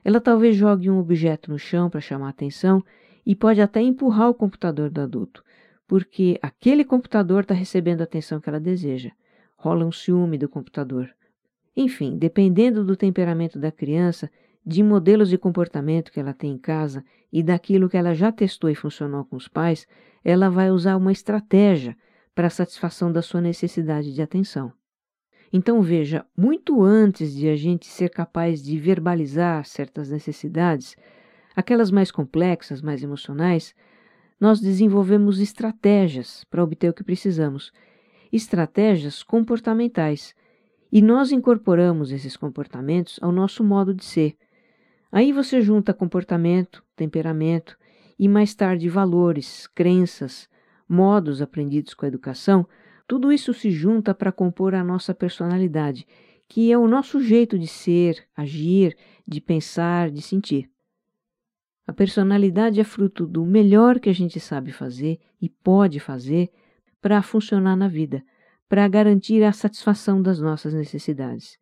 Ela 0.03 0.19
talvez 0.19 0.57
jogue 0.57 0.89
um 0.89 0.99
objeto 0.99 1.49
no 1.49 1.57
chão 1.57 1.89
para 1.89 2.01
chamar 2.01 2.29
atenção 2.29 2.83
e 3.25 3.33
pode 3.33 3.61
até 3.61 3.81
empurrar 3.81 4.29
o 4.29 4.33
computador 4.33 4.89
do 4.89 4.99
adulto, 4.99 5.41
porque 5.87 6.37
aquele 6.41 6.83
computador 6.83 7.43
está 7.43 7.53
recebendo 7.53 8.01
a 8.01 8.03
atenção 8.03 8.41
que 8.41 8.49
ela 8.49 8.59
deseja. 8.59 9.11
Rola 9.55 9.85
um 9.85 9.91
ciúme 9.91 10.37
do 10.37 10.49
computador. 10.49 11.09
Enfim, 11.75 12.17
dependendo 12.17 12.83
do 12.83 12.97
temperamento 12.97 13.57
da 13.57 13.71
criança, 13.71 14.29
de 14.65 14.83
modelos 14.83 15.29
de 15.29 15.37
comportamento 15.37 16.11
que 16.11 16.19
ela 16.19 16.33
tem 16.33 16.51
em 16.53 16.57
casa 16.57 17.03
e 17.31 17.41
daquilo 17.41 17.87
que 17.87 17.97
ela 17.97 18.13
já 18.13 18.31
testou 18.31 18.69
e 18.69 18.75
funcionou 18.75 19.23
com 19.23 19.35
os 19.35 19.47
pais, 19.47 19.87
ela 20.23 20.49
vai 20.49 20.71
usar 20.71 20.97
uma 20.97 21.11
estratégia 21.11 21.95
para 22.33 22.47
a 22.47 22.49
satisfação 22.49 23.11
da 23.11 23.21
sua 23.21 23.39
necessidade 23.39 24.13
de 24.13 24.21
atenção. 24.21 24.73
Então 25.57 25.81
veja, 25.81 26.25
muito 26.35 26.83
antes 26.83 27.33
de 27.33 27.47
a 27.47 27.55
gente 27.55 27.85
ser 27.85 28.09
capaz 28.09 28.61
de 28.61 28.77
verbalizar 28.77 29.63
certas 29.63 30.09
necessidades, 30.09 30.97
aquelas 31.55 31.89
mais 31.89 32.11
complexas, 32.11 32.81
mais 32.81 33.01
emocionais, 33.01 33.73
nós 34.37 34.59
desenvolvemos 34.59 35.39
estratégias 35.39 36.43
para 36.51 36.61
obter 36.61 36.89
o 36.89 36.93
que 36.93 37.05
precisamos, 37.05 37.71
estratégias 38.33 39.23
comportamentais, 39.23 40.35
e 40.91 41.01
nós 41.01 41.31
incorporamos 41.31 42.11
esses 42.11 42.35
comportamentos 42.35 43.17
ao 43.21 43.31
nosso 43.31 43.63
modo 43.63 43.93
de 43.93 44.03
ser. 44.03 44.35
Aí 45.09 45.31
você 45.31 45.61
junta 45.61 45.93
comportamento, 45.93 46.83
temperamento 46.97 47.77
e 48.19 48.27
mais 48.27 48.53
tarde 48.53 48.89
valores, 48.89 49.67
crenças, 49.67 50.49
modos 50.85 51.41
aprendidos 51.41 51.93
com 51.93 52.03
a 52.03 52.09
educação 52.09 52.67
tudo 53.07 53.31
isso 53.31 53.53
se 53.53 53.69
junta 53.69 54.13
para 54.13 54.31
compor 54.31 54.73
a 54.73 54.83
nossa 54.83 55.13
personalidade, 55.13 56.07
que 56.47 56.71
é 56.71 56.77
o 56.77 56.87
nosso 56.87 57.21
jeito 57.21 57.57
de 57.57 57.67
ser, 57.67 58.23
agir, 58.35 58.97
de 59.27 59.39
pensar, 59.39 60.09
de 60.09 60.21
sentir. 60.21 60.69
A 61.87 61.93
personalidade 61.93 62.79
é 62.79 62.83
fruto 62.83 63.27
do 63.27 63.45
melhor 63.45 63.99
que 63.99 64.09
a 64.09 64.13
gente 64.13 64.39
sabe 64.39 64.71
fazer 64.71 65.19
e 65.39 65.47
pode 65.47 65.99
fazer 65.99 66.49
para 66.99 67.21
funcionar 67.21 67.75
na 67.75 67.87
vida, 67.87 68.23
para 68.67 68.87
garantir 68.87 69.43
a 69.43 69.53
satisfação 69.53 70.19
das 70.21 70.39
nossas 70.39 70.73
necessidades. 70.73 71.59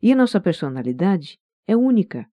E 0.00 0.12
a 0.12 0.16
nossa 0.16 0.40
personalidade 0.40 1.40
é 1.66 1.76
única. 1.76 2.24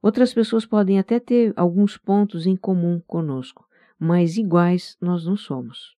Outras 0.00 0.32
pessoas 0.32 0.64
podem 0.64 0.98
até 0.98 1.18
ter 1.18 1.52
alguns 1.56 1.96
pontos 1.96 2.46
em 2.46 2.54
comum 2.54 3.00
conosco, 3.04 3.66
mas 3.98 4.36
iguais 4.36 4.96
nós 5.00 5.26
não 5.26 5.36
somos. 5.36 5.96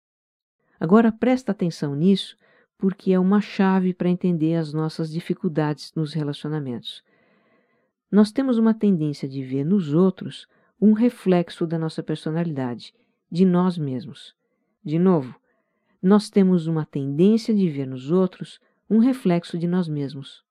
Agora 0.78 1.10
presta 1.10 1.52
atenção 1.52 1.94
nisso, 1.94 2.36
porque 2.78 3.12
é 3.12 3.18
uma 3.18 3.40
chave 3.40 3.94
para 3.94 4.10
entender 4.10 4.54
as 4.56 4.72
nossas 4.72 5.10
dificuldades 5.10 5.92
nos 5.94 6.12
relacionamentos. 6.12 7.02
Nós 8.10 8.30
temos 8.30 8.58
uma 8.58 8.74
tendência 8.74 9.28
de 9.28 9.42
ver 9.42 9.64
nos 9.64 9.92
outros 9.92 10.46
um 10.80 10.92
reflexo 10.92 11.66
da 11.66 11.78
nossa 11.78 12.02
personalidade, 12.02 12.94
de 13.30 13.44
nós 13.44 13.78
mesmos. 13.78 14.34
De 14.84 14.98
novo, 14.98 15.34
nós 16.02 16.30
temos 16.30 16.66
uma 16.66 16.84
tendência 16.84 17.54
de 17.54 17.68
ver 17.68 17.86
nos 17.86 18.10
outros 18.10 18.60
um 18.88 18.98
reflexo 18.98 19.58
de 19.58 19.66
nós 19.66 19.88
mesmos. 19.88 20.44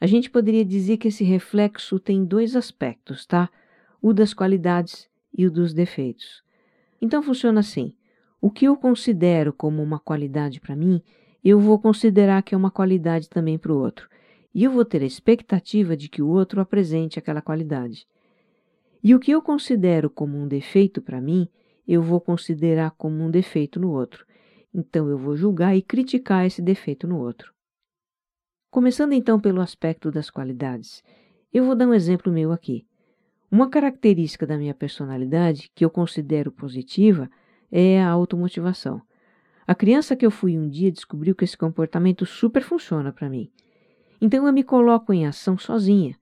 A 0.00 0.06
gente 0.06 0.28
poderia 0.28 0.64
dizer 0.64 0.98
que 0.98 1.08
esse 1.08 1.24
reflexo 1.24 1.98
tem 1.98 2.24
dois 2.24 2.54
aspectos, 2.54 3.24
tá? 3.24 3.48
O 4.02 4.12
das 4.12 4.34
qualidades 4.34 5.08
e 5.32 5.46
o 5.46 5.50
dos 5.50 5.72
defeitos. 5.72 6.42
Então 7.00 7.22
funciona 7.22 7.60
assim: 7.60 7.94
o 8.46 8.50
que 8.50 8.66
eu 8.66 8.76
considero 8.76 9.52
como 9.52 9.82
uma 9.82 9.98
qualidade 9.98 10.60
para 10.60 10.76
mim, 10.76 11.02
eu 11.42 11.58
vou 11.58 11.80
considerar 11.80 12.44
que 12.44 12.54
é 12.54 12.56
uma 12.56 12.70
qualidade 12.70 13.28
também 13.28 13.58
para 13.58 13.72
o 13.72 13.76
outro. 13.76 14.08
E 14.54 14.62
eu 14.62 14.70
vou 14.70 14.84
ter 14.84 15.02
a 15.02 15.04
expectativa 15.04 15.96
de 15.96 16.08
que 16.08 16.22
o 16.22 16.28
outro 16.28 16.60
apresente 16.60 17.18
aquela 17.18 17.42
qualidade. 17.42 18.06
E 19.02 19.16
o 19.16 19.18
que 19.18 19.32
eu 19.32 19.42
considero 19.42 20.08
como 20.08 20.38
um 20.38 20.46
defeito 20.46 21.02
para 21.02 21.20
mim, 21.20 21.48
eu 21.88 22.00
vou 22.00 22.20
considerar 22.20 22.92
como 22.92 23.20
um 23.20 23.32
defeito 23.32 23.80
no 23.80 23.90
outro. 23.90 24.24
Então 24.72 25.08
eu 25.08 25.18
vou 25.18 25.36
julgar 25.36 25.76
e 25.76 25.82
criticar 25.82 26.46
esse 26.46 26.62
defeito 26.62 27.04
no 27.08 27.18
outro. 27.18 27.52
Começando 28.70 29.12
então 29.12 29.40
pelo 29.40 29.60
aspecto 29.60 30.08
das 30.08 30.30
qualidades, 30.30 31.02
eu 31.52 31.64
vou 31.64 31.74
dar 31.74 31.88
um 31.88 31.94
exemplo 31.94 32.32
meu 32.32 32.52
aqui. 32.52 32.86
Uma 33.50 33.68
característica 33.68 34.46
da 34.46 34.56
minha 34.56 34.72
personalidade 34.72 35.68
que 35.74 35.84
eu 35.84 35.90
considero 35.90 36.52
positiva 36.52 37.28
é 37.70 38.02
a 38.02 38.08
automotivação. 38.08 39.02
A 39.66 39.74
criança 39.74 40.14
que 40.14 40.24
eu 40.24 40.30
fui 40.30 40.56
um 40.56 40.68
dia 40.68 40.92
descobriu 40.92 41.34
que 41.34 41.44
esse 41.44 41.56
comportamento 41.56 42.24
super 42.24 42.62
funciona 42.62 43.12
para 43.12 43.28
mim. 43.28 43.50
Então 44.20 44.46
eu 44.46 44.52
me 44.52 44.62
coloco 44.62 45.12
em 45.12 45.26
ação 45.26 45.58
sozinha. 45.58 46.16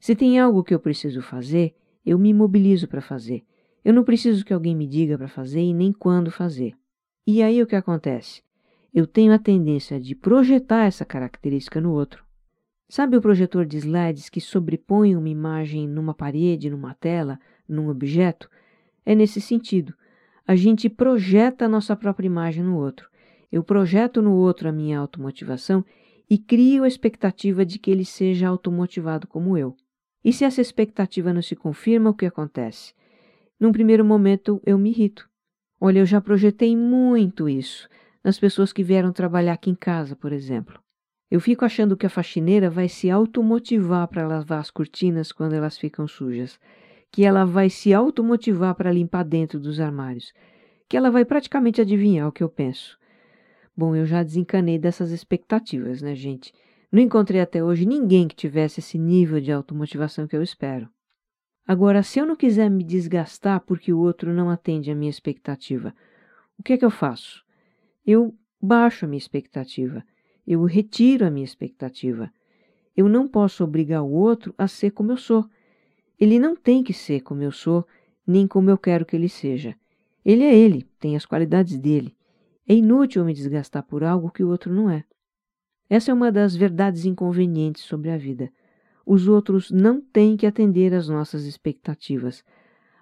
Se 0.00 0.14
tem 0.16 0.38
algo 0.38 0.64
que 0.64 0.74
eu 0.74 0.80
preciso 0.80 1.20
fazer, 1.20 1.74
eu 2.04 2.18
me 2.18 2.32
mobilizo 2.32 2.88
para 2.88 3.02
fazer. 3.02 3.44
Eu 3.84 3.92
não 3.92 4.04
preciso 4.04 4.44
que 4.44 4.52
alguém 4.52 4.74
me 4.74 4.86
diga 4.86 5.18
para 5.18 5.28
fazer 5.28 5.60
e 5.60 5.74
nem 5.74 5.92
quando 5.92 6.30
fazer. 6.30 6.74
E 7.26 7.42
aí 7.42 7.62
o 7.62 7.66
que 7.66 7.76
acontece? 7.76 8.42
Eu 8.94 9.06
tenho 9.06 9.32
a 9.32 9.38
tendência 9.38 10.00
de 10.00 10.14
projetar 10.14 10.86
essa 10.86 11.04
característica 11.04 11.80
no 11.80 11.92
outro. 11.92 12.24
Sabe 12.88 13.18
o 13.18 13.20
projetor 13.20 13.66
de 13.66 13.76
slides 13.76 14.30
que 14.30 14.40
sobrepõe 14.40 15.14
uma 15.14 15.28
imagem 15.28 15.86
numa 15.86 16.14
parede, 16.14 16.70
numa 16.70 16.94
tela, 16.94 17.38
num 17.68 17.90
objeto? 17.90 18.48
É 19.04 19.14
nesse 19.14 19.42
sentido 19.42 19.94
a 20.48 20.56
gente 20.56 20.88
projeta 20.88 21.66
a 21.66 21.68
nossa 21.68 21.94
própria 21.94 22.26
imagem 22.26 22.64
no 22.64 22.78
outro. 22.78 23.10
Eu 23.52 23.62
projeto 23.62 24.22
no 24.22 24.32
outro 24.32 24.66
a 24.66 24.72
minha 24.72 24.98
automotivação 24.98 25.84
e 26.28 26.38
crio 26.38 26.84
a 26.84 26.88
expectativa 26.88 27.66
de 27.66 27.78
que 27.78 27.90
ele 27.90 28.04
seja 28.06 28.48
automotivado 28.48 29.26
como 29.26 29.58
eu. 29.58 29.76
E 30.24 30.32
se 30.32 30.46
essa 30.46 30.62
expectativa 30.62 31.34
não 31.34 31.42
se 31.42 31.54
confirma, 31.54 32.08
o 32.08 32.14
que 32.14 32.24
acontece? 32.24 32.94
Num 33.60 33.72
primeiro 33.72 34.06
momento 34.06 34.58
eu 34.64 34.78
me 34.78 34.88
irrito. 34.88 35.28
Olha, 35.78 35.98
eu 35.98 36.06
já 36.06 36.18
projetei 36.18 36.74
muito 36.74 37.46
isso 37.46 37.86
nas 38.24 38.38
pessoas 38.38 38.72
que 38.72 38.82
vieram 38.82 39.12
trabalhar 39.12 39.52
aqui 39.52 39.68
em 39.68 39.74
casa, 39.74 40.16
por 40.16 40.32
exemplo. 40.32 40.80
Eu 41.30 41.40
fico 41.40 41.66
achando 41.66 41.94
que 41.94 42.06
a 42.06 42.10
faxineira 42.10 42.70
vai 42.70 42.88
se 42.88 43.10
automotivar 43.10 44.08
para 44.08 44.26
lavar 44.26 44.60
as 44.60 44.70
cortinas 44.70 45.30
quando 45.30 45.52
elas 45.52 45.76
ficam 45.76 46.08
sujas 46.08 46.58
que 47.10 47.24
ela 47.24 47.44
vai 47.44 47.70
se 47.70 47.92
automotivar 47.92 48.74
para 48.74 48.92
limpar 48.92 49.24
dentro 49.24 49.58
dos 49.58 49.80
armários, 49.80 50.32
que 50.88 50.96
ela 50.96 51.10
vai 51.10 51.24
praticamente 51.24 51.80
adivinhar 51.80 52.28
o 52.28 52.32
que 52.32 52.42
eu 52.42 52.48
penso. 52.48 52.98
Bom, 53.76 53.94
eu 53.94 54.04
já 54.04 54.22
desencanei 54.22 54.78
dessas 54.78 55.10
expectativas, 55.10 56.02
né, 56.02 56.14
gente? 56.14 56.52
Não 56.90 57.02
encontrei 57.02 57.40
até 57.40 57.62
hoje 57.62 57.86
ninguém 57.86 58.26
que 58.26 58.34
tivesse 58.34 58.80
esse 58.80 58.98
nível 58.98 59.40
de 59.40 59.52
automotivação 59.52 60.26
que 60.26 60.36
eu 60.36 60.42
espero. 60.42 60.88
Agora, 61.66 62.02
se 62.02 62.18
eu 62.18 62.24
não 62.24 62.34
quiser 62.34 62.70
me 62.70 62.82
desgastar 62.82 63.60
porque 63.60 63.92
o 63.92 63.98
outro 63.98 64.32
não 64.32 64.48
atende 64.48 64.90
à 64.90 64.94
minha 64.94 65.10
expectativa, 65.10 65.94
o 66.58 66.62
que 66.62 66.72
é 66.72 66.78
que 66.78 66.84
eu 66.84 66.90
faço? 66.90 67.44
Eu 68.06 68.34
baixo 68.60 69.04
a 69.04 69.08
minha 69.08 69.18
expectativa, 69.18 70.02
eu 70.46 70.64
retiro 70.64 71.26
a 71.26 71.30
minha 71.30 71.44
expectativa. 71.44 72.32
Eu 72.96 73.06
não 73.06 73.28
posso 73.28 73.62
obrigar 73.62 74.02
o 74.02 74.10
outro 74.10 74.54
a 74.56 74.66
ser 74.66 74.92
como 74.92 75.12
eu 75.12 75.18
sou. 75.18 75.44
Ele 76.18 76.38
não 76.38 76.56
tem 76.56 76.82
que 76.82 76.92
ser 76.92 77.20
como 77.20 77.42
eu 77.42 77.52
sou, 77.52 77.86
nem 78.26 78.46
como 78.46 78.70
eu 78.70 78.76
quero 78.76 79.06
que 79.06 79.16
ele 79.16 79.28
seja. 79.28 79.76
Ele 80.24 80.44
é 80.44 80.54
ele, 80.54 80.86
tem 80.98 81.16
as 81.16 81.24
qualidades 81.24 81.78
dele. 81.78 82.16
É 82.66 82.74
inútil 82.74 83.24
me 83.24 83.32
desgastar 83.32 83.82
por 83.82 84.04
algo 84.04 84.30
que 84.30 84.44
o 84.44 84.48
outro 84.48 84.72
não 84.72 84.90
é. 84.90 85.04
Essa 85.88 86.10
é 86.10 86.14
uma 86.14 86.30
das 86.30 86.54
verdades 86.54 87.06
inconvenientes 87.06 87.82
sobre 87.82 88.10
a 88.10 88.18
vida. 88.18 88.52
Os 89.06 89.26
outros 89.26 89.70
não 89.70 90.00
têm 90.00 90.36
que 90.36 90.46
atender 90.46 90.92
às 90.92 91.08
nossas 91.08 91.44
expectativas, 91.44 92.44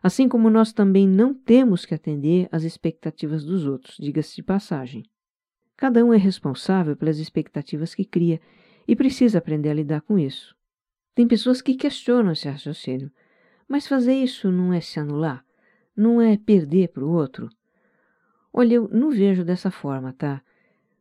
assim 0.01 0.29
como 0.29 0.49
nós 0.49 0.73
também 0.73 1.09
não 1.09 1.35
temos 1.35 1.85
que 1.85 1.95
atender 1.95 2.49
às 2.53 2.63
expectativas 2.63 3.45
dos 3.45 3.67
outros, 3.67 3.97
diga-se 3.99 4.37
de 4.37 4.43
passagem. 4.43 5.03
Cada 5.77 6.05
um 6.05 6.15
é 6.15 6.17
responsável 6.17 6.97
pelas 6.97 7.19
expectativas 7.19 7.93
que 7.93 8.05
cria 8.05 8.41
e 8.87 8.95
precisa 8.95 9.39
aprender 9.39 9.71
a 9.71 9.75
lidar 9.75 10.01
com 10.03 10.17
isso. 10.17 10.56
Tem 11.17 11.27
pessoas 11.27 11.63
que 11.63 11.75
questionam 11.75 12.33
esse 12.33 12.47
raciocínio. 12.47 13.11
Mas 13.67 13.89
fazer 13.89 14.13
isso 14.13 14.53
não 14.53 14.71
é 14.71 14.83
se 14.83 15.01
anular? 15.01 15.43
Não 15.97 16.21
é 16.21 16.37
perder 16.37 16.89
para 16.89 17.03
o 17.03 17.11
outro? 17.11 17.49
Olha, 18.53 18.75
eu 18.75 18.89
não 18.93 19.11
vejo 19.11 19.43
dessa 19.43 19.71
forma, 19.71 20.13
tá? 20.13 20.43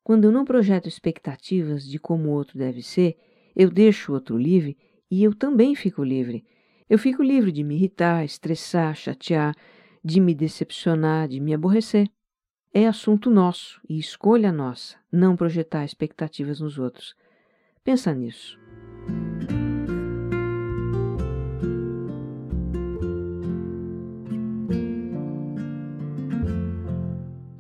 Quando 0.05 0.24
eu 0.24 0.31
não 0.31 0.45
projeto 0.45 0.88
expectativas 0.88 1.86
de 1.86 2.00
como 2.00 2.29
o 2.29 2.31
outro 2.31 2.57
deve 2.57 2.81
ser, 2.81 3.17
eu 3.53 3.69
deixo 3.69 4.10
o 4.13 4.15
outro 4.15 4.38
livre 4.38 4.77
e 5.12 5.22
eu 5.22 5.36
também 5.36 5.75
fico 5.75 6.01
livre. 6.01 6.45
Eu 6.89 6.98
fico 6.98 7.22
livre 7.22 7.51
de 7.51 7.62
me 7.62 7.75
irritar, 7.75 8.24
estressar, 8.24 8.95
chatear, 8.95 9.53
de 10.01 10.22
me 10.22 10.34
decepcionar, 10.34 11.27
de 11.27 11.41
me 11.41 11.53
aborrecer. 11.53 12.10
É 12.74 12.88
assunto 12.88 13.29
nosso 13.29 13.81
e 13.89 14.00
escolha 14.00 14.50
nossa 14.50 14.95
não 15.12 15.36
projetar 15.36 15.84
expectativas 15.84 16.62
nos 16.62 16.79
outros. 16.79 17.13
Pensa 17.84 18.13
nisso. 18.13 18.57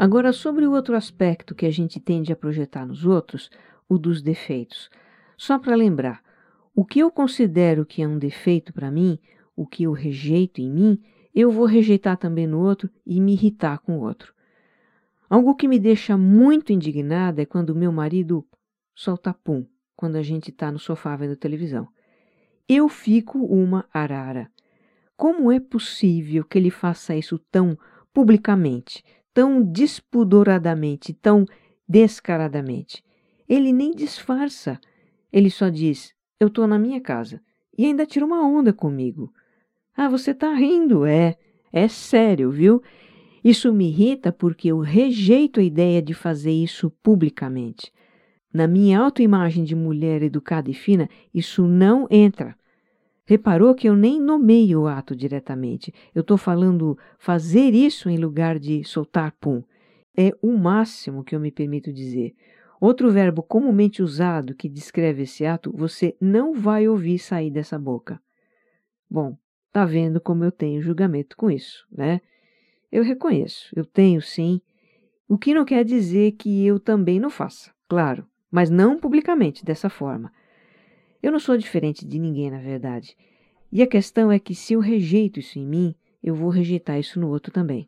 Agora, 0.05 0.31
sobre 0.31 0.67
o 0.67 0.71
outro 0.71 0.95
aspecto 0.95 1.55
que 1.55 1.65
a 1.65 1.71
gente 1.71 1.99
tende 1.99 2.31
a 2.31 2.35
projetar 2.35 2.85
nos 2.85 3.07
outros, 3.07 3.49
o 3.89 3.97
dos 3.97 4.21
defeitos. 4.21 4.87
Só 5.35 5.57
para 5.57 5.75
lembrar, 5.75 6.21
o 6.75 6.85
que 6.85 6.99
eu 6.99 7.09
considero 7.09 7.87
que 7.87 8.03
é 8.03 8.07
um 8.07 8.19
defeito 8.19 8.71
para 8.71 8.91
mim, 8.91 9.17
o 9.55 9.65
que 9.65 9.81
eu 9.85 9.93
rejeito 9.93 10.61
em 10.61 10.69
mim, 10.69 11.01
eu 11.33 11.49
vou 11.49 11.65
rejeitar 11.65 12.17
também 12.17 12.45
no 12.45 12.59
outro 12.59 12.87
e 13.03 13.19
me 13.19 13.33
irritar 13.33 13.79
com 13.79 13.97
o 13.97 14.01
outro. 14.01 14.31
Algo 15.27 15.55
que 15.55 15.67
me 15.67 15.79
deixa 15.79 16.15
muito 16.15 16.71
indignada 16.71 17.41
é 17.41 17.45
quando 17.47 17.73
meu 17.73 17.91
marido 17.91 18.47
solta 18.93 19.33
pum 19.33 19.65
quando 19.95 20.17
a 20.17 20.21
gente 20.21 20.51
está 20.51 20.71
no 20.71 20.77
sofá 20.77 21.15
vendo 21.15 21.35
televisão. 21.35 21.87
Eu 22.69 22.87
fico 22.87 23.39
uma 23.39 23.89
arara. 23.91 24.51
Como 25.17 25.51
é 25.51 25.59
possível 25.59 26.43
que 26.43 26.59
ele 26.59 26.69
faça 26.69 27.15
isso 27.15 27.39
tão 27.51 27.75
publicamente, 28.13 29.03
tão 29.35 29.61
despudoradamente, 29.61 31.13
tão 31.13 31.45
descaradamente? 31.87 33.03
Ele 33.47 33.73
nem 33.73 33.91
disfarça. 33.91 34.79
Ele 35.31 35.51
só 35.51 35.67
diz: 35.67 36.13
Eu 36.39 36.47
estou 36.47 36.65
na 36.65 36.79
minha 36.79 37.01
casa. 37.01 37.41
E 37.77 37.85
ainda 37.85 38.05
tira 38.05 38.25
uma 38.25 38.41
onda 38.41 38.71
comigo. 38.71 39.31
Ah, 39.95 40.07
você 40.07 40.31
está 40.31 40.53
rindo, 40.53 41.05
é. 41.05 41.35
É 41.71 41.89
sério, 41.89 42.49
viu? 42.49 42.81
Isso 43.43 43.73
me 43.73 43.89
irrita 43.89 44.31
porque 44.31 44.69
eu 44.69 44.79
rejeito 44.79 45.59
a 45.59 45.63
ideia 45.63 46.01
de 46.01 46.13
fazer 46.13 46.53
isso 46.53 46.89
publicamente. 47.03 47.91
Na 48.53 48.65
minha 48.65 48.97
autoimagem 48.97 49.65
de 49.65 49.75
mulher 49.75 50.23
educada 50.23 50.71
e 50.71 50.73
fina, 50.73 51.09
isso 51.33 51.67
não 51.67 52.07
entra. 52.09 52.55
Reparou 53.25 53.73
que 53.73 53.89
eu 53.89 53.95
nem 53.95 54.21
nomeio 54.21 54.81
o 54.81 54.87
ato 54.87 55.15
diretamente. 55.15 55.93
Eu 56.13 56.21
estou 56.21 56.37
falando 56.37 56.97
fazer 57.17 57.73
isso 57.73 58.09
em 58.09 58.17
lugar 58.17 58.59
de 58.59 58.83
soltar 58.83 59.31
pum. 59.39 59.63
É 60.15 60.31
o 60.41 60.55
máximo 60.57 61.23
que 61.23 61.35
eu 61.35 61.39
me 61.39 61.51
permito 61.51 61.91
dizer. 61.91 62.35
Outro 62.79 63.09
verbo 63.09 63.41
comumente 63.41 64.03
usado 64.03 64.53
que 64.53 64.69
descreve 64.69 65.23
esse 65.23 65.45
ato, 65.45 65.73
você 65.75 66.15
não 66.21 66.53
vai 66.53 66.87
ouvir 66.87 67.17
sair 67.17 67.49
dessa 67.49 67.79
boca. 67.79 68.21
Bom, 69.09 69.37
tá 69.71 69.85
vendo 69.85 70.21
como 70.21 70.43
eu 70.43 70.51
tenho 70.51 70.81
julgamento 70.81 71.35
com 71.35 71.49
isso, 71.49 71.85
né? 71.91 72.21
Eu 72.91 73.03
reconheço, 73.03 73.69
eu 73.75 73.85
tenho 73.85 74.21
sim, 74.21 74.61
o 75.27 75.37
que 75.37 75.53
não 75.53 75.65
quer 75.65 75.83
dizer 75.83 76.33
que 76.33 76.65
eu 76.65 76.79
também 76.79 77.19
não 77.19 77.29
faça, 77.29 77.71
claro, 77.89 78.27
mas 78.51 78.69
não 78.69 78.99
publicamente 78.99 79.65
dessa 79.65 79.89
forma. 79.89 80.31
Eu 81.25 81.31
não 81.31 81.39
sou 81.39 81.57
diferente 81.57 82.05
de 82.05 82.19
ninguém, 82.19 82.51
na 82.51 82.59
verdade. 82.59 83.17
E 83.71 83.81
a 83.81 83.87
questão 83.87 84.31
é 84.31 84.37
que 84.37 84.53
se 84.53 84.73
eu 84.73 84.79
rejeito 84.79 85.39
isso 85.39 85.57
em 85.57 85.65
mim, 85.65 85.95
eu 86.21 86.35
vou 86.35 86.49
rejeitar 86.49 86.99
isso 86.99 87.19
no 87.19 87.29
outro 87.29 87.51
também. 87.51 87.87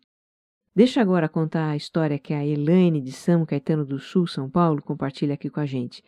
Deixa 0.76 1.02
agora 1.02 1.30
contar 1.30 1.70
a 1.70 1.76
história 1.76 2.18
que 2.18 2.34
a 2.34 2.44
Elaine 2.44 3.00
de 3.00 3.12
São 3.12 3.46
Caetano 3.46 3.86
do 3.86 4.00
Sul, 4.00 4.26
São 4.26 4.50
Paulo, 4.50 4.82
compartilha 4.82 5.36
aqui 5.36 5.52
com 5.52 5.60
a 5.60 5.68
gente. 5.68 6.04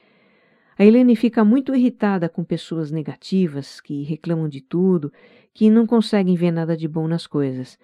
A 0.75 0.83
Elaine 0.83 1.15
fica 1.15 1.45
muito 1.45 1.75
irritada 1.75 2.27
com 2.27 2.43
pessoas 2.43 2.89
negativas, 2.89 3.79
que 3.79 4.01
reclamam 4.01 4.50
de 4.50 4.62
tudo, 4.62 5.13
que 5.53 5.69
não 5.69 5.86
conseguem 5.86 6.36
ver 6.36 6.50
nada 6.50 6.75
de 6.75 6.88
bom 6.88 7.07
nas 7.07 7.27
coisas. 7.27 7.77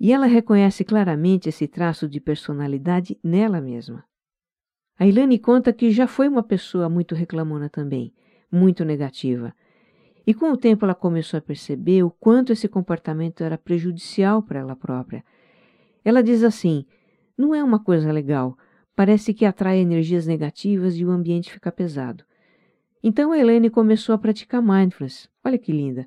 E 0.00 0.14
ela 0.14 0.24
reconhece 0.24 0.82
claramente 0.82 1.50
esse 1.50 1.68
traço 1.68 2.08
de 2.08 2.20
personalidade 2.20 3.18
nela 3.22 3.60
mesma. 3.60 4.02
A 4.98 5.06
Elaine 5.06 5.38
conta 5.38 5.74
que 5.74 5.90
já 5.90 6.06
foi 6.06 6.26
uma 6.26 6.42
pessoa 6.42 6.88
muito 6.88 7.14
reclamona 7.14 7.68
também, 7.68 8.14
muito 8.50 8.84
negativa. 8.84 9.54
E 10.26 10.34
com 10.34 10.52
o 10.52 10.56
tempo 10.56 10.84
ela 10.84 10.94
começou 10.94 11.38
a 11.38 11.42
perceber 11.42 12.02
o 12.02 12.10
quanto 12.10 12.52
esse 12.52 12.68
comportamento 12.68 13.42
era 13.42 13.56
prejudicial 13.56 14.42
para 14.42 14.60
ela 14.60 14.76
própria 14.76 15.24
ela 16.08 16.22
diz 16.22 16.42
assim: 16.42 16.86
não 17.36 17.54
é 17.54 17.62
uma 17.62 17.78
coisa 17.78 18.10
legal, 18.10 18.56
parece 18.96 19.34
que 19.34 19.44
atrai 19.44 19.78
energias 19.78 20.26
negativas 20.26 20.96
e 20.96 21.04
o 21.04 21.10
ambiente 21.10 21.52
fica 21.52 21.70
pesado. 21.70 22.24
Então 23.02 23.30
a 23.30 23.38
Helene 23.38 23.70
começou 23.70 24.14
a 24.14 24.18
praticar 24.18 24.62
mindfulness, 24.62 25.28
olha 25.44 25.58
que 25.58 25.70
linda, 25.70 26.06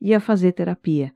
e 0.00 0.14
a 0.14 0.20
fazer 0.20 0.52
terapia. 0.52 1.12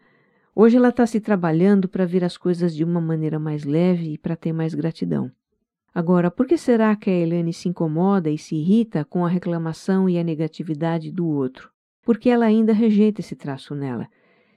Hoje 0.55 0.77
ela 0.77 0.89
está 0.89 1.07
se 1.07 1.21
trabalhando 1.21 1.89
para 1.89 2.05
ver 2.05 2.25
as 2.25 2.37
coisas 2.37 2.75
de 2.75 2.83
uma 2.83 3.01
maneira 3.01 3.39
mais 3.39 3.65
leve 3.65 4.15
e 4.15 4.19
para 4.19 4.35
ter 4.35 4.53
mais 4.53 4.75
gratidão. 4.75 5.31
Agora, 5.97 6.31
por 6.31 6.47
que 6.47 6.59
será 6.59 6.95
que 6.95 7.09
a 7.09 7.13
Helene 7.15 7.55
se 7.55 7.71
incomoda 7.71 8.29
e 8.29 8.37
se 8.37 8.55
irrita 8.55 9.03
com 9.03 9.25
a 9.25 9.31
reclamação 9.31 10.11
e 10.11 10.19
a 10.19 10.23
negatividade 10.23 11.11
do 11.11 11.27
outro? 11.27 11.71
Porque 12.03 12.29
ela 12.29 12.45
ainda 12.45 12.75
rejeita 12.75 13.23
esse 13.23 13.35
traço 13.35 13.75
nela. 13.75 14.07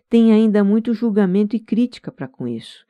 Tem 0.09 0.33
ainda 0.33 0.65
muito 0.65 0.93
julgamento 0.93 1.55
e 1.55 1.59
crítica 1.61 2.11
para 2.11 2.27
com 2.27 2.45
isso. 2.45 2.85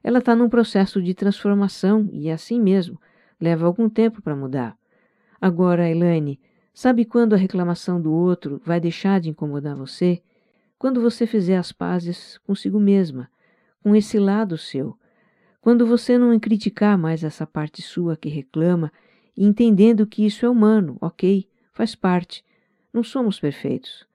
Ela 0.00 0.20
está 0.20 0.36
num 0.36 0.48
processo 0.48 1.02
de 1.02 1.12
transformação 1.12 2.08
e 2.12 2.28
é 2.28 2.32
assim 2.34 2.60
mesmo. 2.60 3.00
Leva 3.40 3.66
algum 3.66 3.88
tempo 3.88 4.22
para 4.22 4.36
mudar. 4.36 4.76
Agora, 5.40 5.90
Elaine, 5.90 6.38
sabe 6.72 7.04
quando 7.04 7.32
a 7.32 7.36
reclamação 7.36 8.00
do 8.00 8.12
outro 8.12 8.62
vai 8.64 8.78
deixar 8.78 9.18
de 9.20 9.30
incomodar 9.30 9.74
você? 9.74 10.22
Quando 10.78 11.00
você 11.00 11.26
fizer 11.26 11.56
as 11.56 11.72
pazes 11.72 12.38
consigo 12.46 12.78
mesma, 12.78 13.28
com 13.82 13.92
esse 13.96 14.20
lado 14.20 14.56
seu. 14.56 14.96
Quando 15.60 15.86
você 15.86 16.16
não 16.16 16.38
criticar 16.38 16.96
mais 16.96 17.24
essa 17.24 17.46
parte 17.46 17.82
sua 17.82 18.16
que 18.16 18.28
reclama, 18.28 18.92
entendendo 19.36 20.06
que 20.06 20.24
isso 20.24 20.46
é 20.46 20.48
humano, 20.48 20.96
ok, 21.00 21.48
faz 21.72 21.94
parte. 21.94 22.44
Não 22.92 23.02
somos 23.02 23.38
perfeitos. 23.38 24.06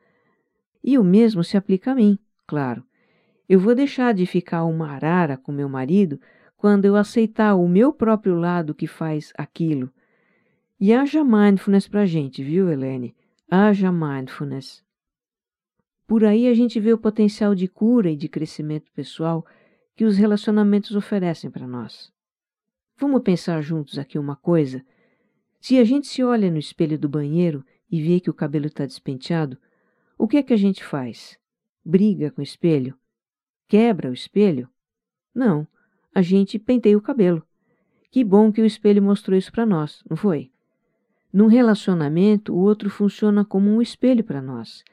E 0.84 0.97
o 0.97 1.03
mesmo 1.03 1.43
se 1.43 1.56
aplica 1.56 1.91
a 1.91 1.95
mim, 1.95 2.17
claro. 2.47 2.84
Eu 3.47 3.60
vou 3.60 3.75
deixar 3.75 4.13
de 4.13 4.25
ficar 4.25 4.63
uma 4.63 4.89
arara 4.89 5.38
com 5.38 5.51
meu 5.51 5.69
marido 5.69 6.19
quando 6.58 6.86
eu 6.86 6.95
aceitar 6.95 7.56
o 7.56 7.67
meu 7.67 7.91
próprio 7.91 8.36
lado 8.36 8.73
que 8.73 8.88
faz 8.88 9.32
aquilo. 9.38 9.91
E 10.79 10.93
haja 10.93 11.23
mindfulness 11.23 11.88
pra 11.88 12.06
gente, 12.06 12.43
viu, 12.43 12.69
Helene? 12.69 13.15
Haja 13.49 13.91
mindfulness. 13.91 14.84
Por 16.08 16.25
aí 16.25 16.47
a 16.47 16.53
gente 16.53 16.79
vê 16.79 16.91
o 16.93 16.97
potencial 16.97 17.53
de 17.56 17.67
cura 17.67 18.10
e 18.10 18.15
de 18.15 18.27
crescimento 18.27 18.91
pessoal 18.91 19.45
que 19.95 20.06
os 20.06 20.17
relacionamentos 20.17 20.95
oferecem 20.95 21.49
para 21.49 21.67
nós. 21.67 22.12
Vamos 22.97 23.21
pensar 23.21 23.62
juntos 23.62 23.97
aqui 23.97 24.17
uma 24.17 24.36
coisa? 24.36 24.84
Se 25.60 25.77
a 25.77 25.84
gente 25.84 26.08
se 26.08 26.23
olha 26.23 26.51
no 26.51 26.58
espelho 26.58 26.97
do 26.97 27.10
banheiro 27.10 27.65
e 27.89 28.01
vê 28.01 28.19
que 28.19 28.29
o 28.29 28.34
cabelo 28.34 28.67
está 28.67 28.86
despenteado, 28.86 29.58
o 30.17 30.27
que 30.27 30.38
é 30.38 30.43
que 30.43 30.53
a 30.53 30.58
gente 30.58 30.84
faz? 30.84 31.38
Briga 31.86 32.32
com 32.32 32.41
o 32.41 32.43
espelho? 32.43 32.97
Quebra 33.67 34.10
o 34.10 34.13
espelho? 34.13 34.69
Não, 35.34 35.67
a 36.13 36.21
gente 36.21 36.60
penteia 36.60 36.97
o 36.97 37.01
cabelo. 37.01 37.45
Que 38.12 38.23
bom 38.23 38.51
que 38.51 38.62
o 38.62 38.65
espelho 38.65 39.01
mostrou 39.01 39.38
isso 39.38 39.51
para 39.51 39.65
nós, 39.65 40.03
não 40.10 40.15
foi? 40.15 40.51
Num 41.32 41.47
relacionamento, 41.47 42.53
o 42.53 42.60
outro 42.60 42.89
funciona 42.89 43.43
como 43.43 43.69
um 43.69 43.82
espelho 43.82 44.23
para 44.23 44.41
nós. 44.41 44.84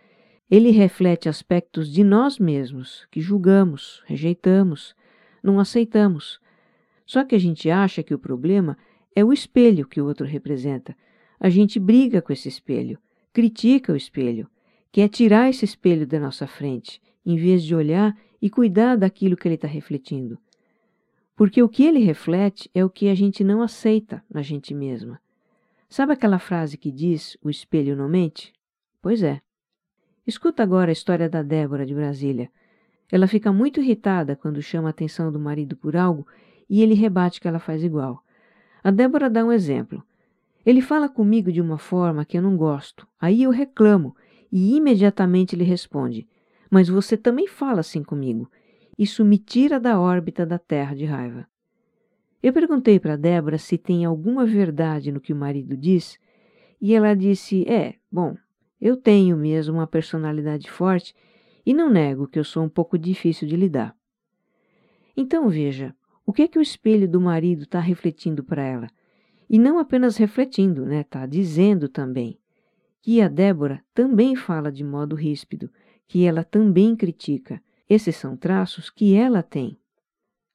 Ele 0.50 0.70
reflete 0.70 1.28
aspectos 1.28 1.92
de 1.92 2.02
nós 2.02 2.38
mesmos 2.38 3.06
que 3.10 3.20
julgamos, 3.20 4.02
rejeitamos, 4.04 4.96
não 5.42 5.60
aceitamos. 5.60 6.40
Só 7.06 7.24
que 7.24 7.36
a 7.36 7.38
gente 7.38 7.70
acha 7.70 8.02
que 8.02 8.12
o 8.12 8.18
problema 8.18 8.76
é 9.14 9.24
o 9.24 9.32
espelho 9.32 9.86
que 9.86 10.00
o 10.00 10.06
outro 10.06 10.26
representa. 10.26 10.96
A 11.38 11.48
gente 11.48 11.78
briga 11.78 12.20
com 12.20 12.32
esse 12.32 12.48
espelho, 12.48 12.98
critica 13.32 13.92
o 13.92 13.96
espelho, 13.96 14.48
quer 14.90 15.08
tirar 15.08 15.48
esse 15.48 15.64
espelho 15.64 16.06
da 16.06 16.18
nossa 16.18 16.46
frente, 16.46 17.00
em 17.24 17.36
vez 17.36 17.62
de 17.62 17.74
olhar 17.74 18.16
e 18.42 18.50
cuidar 18.50 18.96
daquilo 18.96 19.36
que 19.36 19.46
ele 19.46 19.54
está 19.54 19.68
refletindo. 19.68 20.36
Porque 21.36 21.62
o 21.62 21.68
que 21.68 21.84
ele 21.84 22.00
reflete 22.00 22.68
é 22.74 22.84
o 22.84 22.90
que 22.90 23.08
a 23.08 23.14
gente 23.14 23.44
não 23.44 23.62
aceita 23.62 24.22
na 24.28 24.42
gente 24.42 24.74
mesma. 24.74 25.20
Sabe 25.88 26.12
aquela 26.12 26.38
frase 26.38 26.76
que 26.76 26.90
diz 26.90 27.36
o 27.40 27.48
espelho 27.48 27.96
não 27.96 28.08
mente? 28.08 28.52
Pois 29.00 29.22
é. 29.22 29.40
Escuta 30.26 30.62
agora 30.62 30.90
a 30.90 30.92
história 30.92 31.28
da 31.28 31.42
Débora 31.42 31.86
de 31.86 31.94
Brasília. 31.94 32.50
Ela 33.10 33.26
fica 33.26 33.52
muito 33.52 33.80
irritada 33.80 34.36
quando 34.36 34.62
chama 34.62 34.88
a 34.88 34.90
atenção 34.90 35.32
do 35.32 35.40
marido 35.40 35.76
por 35.76 35.96
algo 35.96 36.26
e 36.68 36.82
ele 36.82 36.94
rebate 36.94 37.40
que 37.40 37.48
ela 37.48 37.58
faz 37.58 37.82
igual. 37.82 38.22
A 38.82 38.90
Débora 38.90 39.28
dá 39.28 39.44
um 39.44 39.52
exemplo. 39.52 40.02
Ele 40.64 40.80
fala 40.80 41.08
comigo 41.08 41.50
de 41.50 41.60
uma 41.60 41.78
forma 41.78 42.24
que 42.24 42.38
eu 42.38 42.42
não 42.42 42.56
gosto. 42.56 43.06
Aí 43.20 43.42
eu 43.42 43.50
reclamo 43.50 44.14
e 44.52 44.76
imediatamente 44.76 45.56
ele 45.56 45.64
responde: 45.64 46.28
mas 46.70 46.88
você 46.88 47.16
também 47.16 47.48
fala 47.48 47.80
assim 47.80 48.02
comigo. 48.02 48.50
Isso 48.96 49.24
me 49.24 49.38
tira 49.38 49.80
da 49.80 49.98
órbita 49.98 50.46
da 50.46 50.58
terra 50.58 50.94
de 50.94 51.04
raiva. 51.04 51.46
Eu 52.42 52.52
perguntei 52.52 53.00
para 53.00 53.16
Débora 53.16 53.58
se 53.58 53.76
tem 53.76 54.04
alguma 54.04 54.46
verdade 54.46 55.10
no 55.10 55.20
que 55.20 55.32
o 55.32 55.36
marido 55.36 55.76
diz, 55.76 56.18
e 56.80 56.94
ela 56.94 57.14
disse: 57.14 57.68
É, 57.68 57.96
bom, 58.10 58.36
eu 58.80 58.96
tenho 58.96 59.36
mesmo 59.36 59.74
uma 59.74 59.86
personalidade 59.86 60.70
forte 60.70 61.14
e 61.64 61.74
não 61.74 61.90
nego 61.90 62.26
que 62.26 62.38
eu 62.38 62.44
sou 62.44 62.64
um 62.64 62.68
pouco 62.68 62.98
difícil 62.98 63.46
de 63.46 63.56
lidar. 63.56 63.94
Então 65.16 65.48
veja, 65.48 65.94
o 66.24 66.32
que 66.32 66.42
é 66.42 66.48
que 66.48 66.58
o 66.58 66.62
espelho 66.62 67.08
do 67.08 67.20
marido 67.20 67.64
está 67.64 67.80
refletindo 67.80 68.42
para 68.42 68.62
ela? 68.62 68.88
E 69.48 69.58
não 69.58 69.78
apenas 69.78 70.16
refletindo, 70.16 70.86
né? 70.86 71.00
Está 71.00 71.26
dizendo 71.26 71.88
também 71.88 72.38
que 73.02 73.20
a 73.20 73.28
Débora 73.28 73.82
também 73.92 74.36
fala 74.36 74.70
de 74.70 74.84
modo 74.84 75.16
ríspido 75.16 75.70
que 76.06 76.24
ela 76.24 76.44
também 76.44 76.96
critica. 76.96 77.62
Esses 77.88 78.16
são 78.16 78.36
traços 78.36 78.90
que 78.90 79.14
ela 79.14 79.42
tem. 79.42 79.78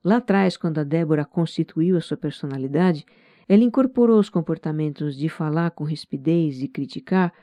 Lá 0.04 0.18
atrás, 0.18 0.56
quando 0.56 0.80
a 0.80 0.84
Débora 0.84 1.26
constituiu 1.26 1.98
a 1.98 2.02
sua 2.02 2.16
personalidade, 2.16 3.06
ela 3.48 3.64
incorporou 3.64 4.20
os 4.20 4.30
comportamentos 4.30 5.18
de 5.18 5.30
falar 5.30 5.72
com 5.72 5.84
rispidez 5.84 6.62
e 6.62 6.68
criticar, 6.68 7.34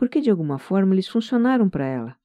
porque 0.00 0.18
de 0.18 0.30
alguma 0.30 0.58
forma 0.58 0.94
eles 0.94 1.06
funcionaram 1.06 1.68
para 1.68 1.84
ela. 1.84 2.16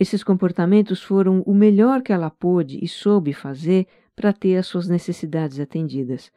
Esses 0.00 0.24
comportamentos 0.24 1.00
foram 1.00 1.42
o 1.42 1.54
melhor 1.54 2.02
que 2.02 2.12
ela 2.12 2.28
pôde 2.28 2.80
e 2.82 2.88
soube 2.88 3.32
fazer 3.32 3.86
para 4.16 4.32
ter 4.32 4.56
as 4.56 4.66
suas 4.66 4.88
necessidades 4.88 5.60
atendidas. 5.60 6.32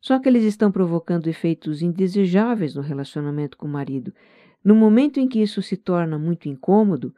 Só 0.00 0.20
que 0.20 0.28
eles 0.28 0.44
estão 0.44 0.70
provocando 0.70 1.26
efeitos 1.26 1.82
indesejáveis 1.82 2.76
no 2.76 2.82
relacionamento 2.82 3.56
com 3.56 3.66
o 3.66 3.70
marido. 3.70 4.14
No 4.62 4.76
momento 4.76 5.18
em 5.18 5.26
que 5.26 5.42
isso 5.42 5.60
se 5.60 5.76
torna 5.76 6.16
muito 6.20 6.48
incômodo, 6.48 7.12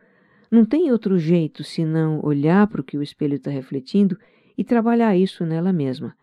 não 0.51 0.65
tem 0.65 0.91
outro 0.91 1.19
jeito 1.19 1.63
senão 1.63 2.25
olhar 2.25 2.67
para 2.69 2.81
o 2.81 2.85
que 2.85 2.97
o 2.97 3.03
espelho 3.03 3.35
está 3.35 3.51
refletindo 3.51 4.19
e 4.57 4.65
trabalhar 4.65 5.15
isso 5.15 5.45
nela 5.45 5.75
mesma. 5.75 6.17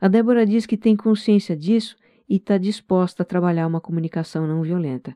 A 0.00 0.08
Débora 0.08 0.46
diz 0.46 0.64
que 0.64 0.78
tem 0.78 0.96
consciência 0.96 1.54
disso 1.54 1.94
e 2.26 2.36
está 2.36 2.56
disposta 2.56 3.22
a 3.22 3.26
trabalhar 3.26 3.66
uma 3.66 3.82
comunicação 3.82 4.46
não 4.46 4.62
violenta. 4.62 5.14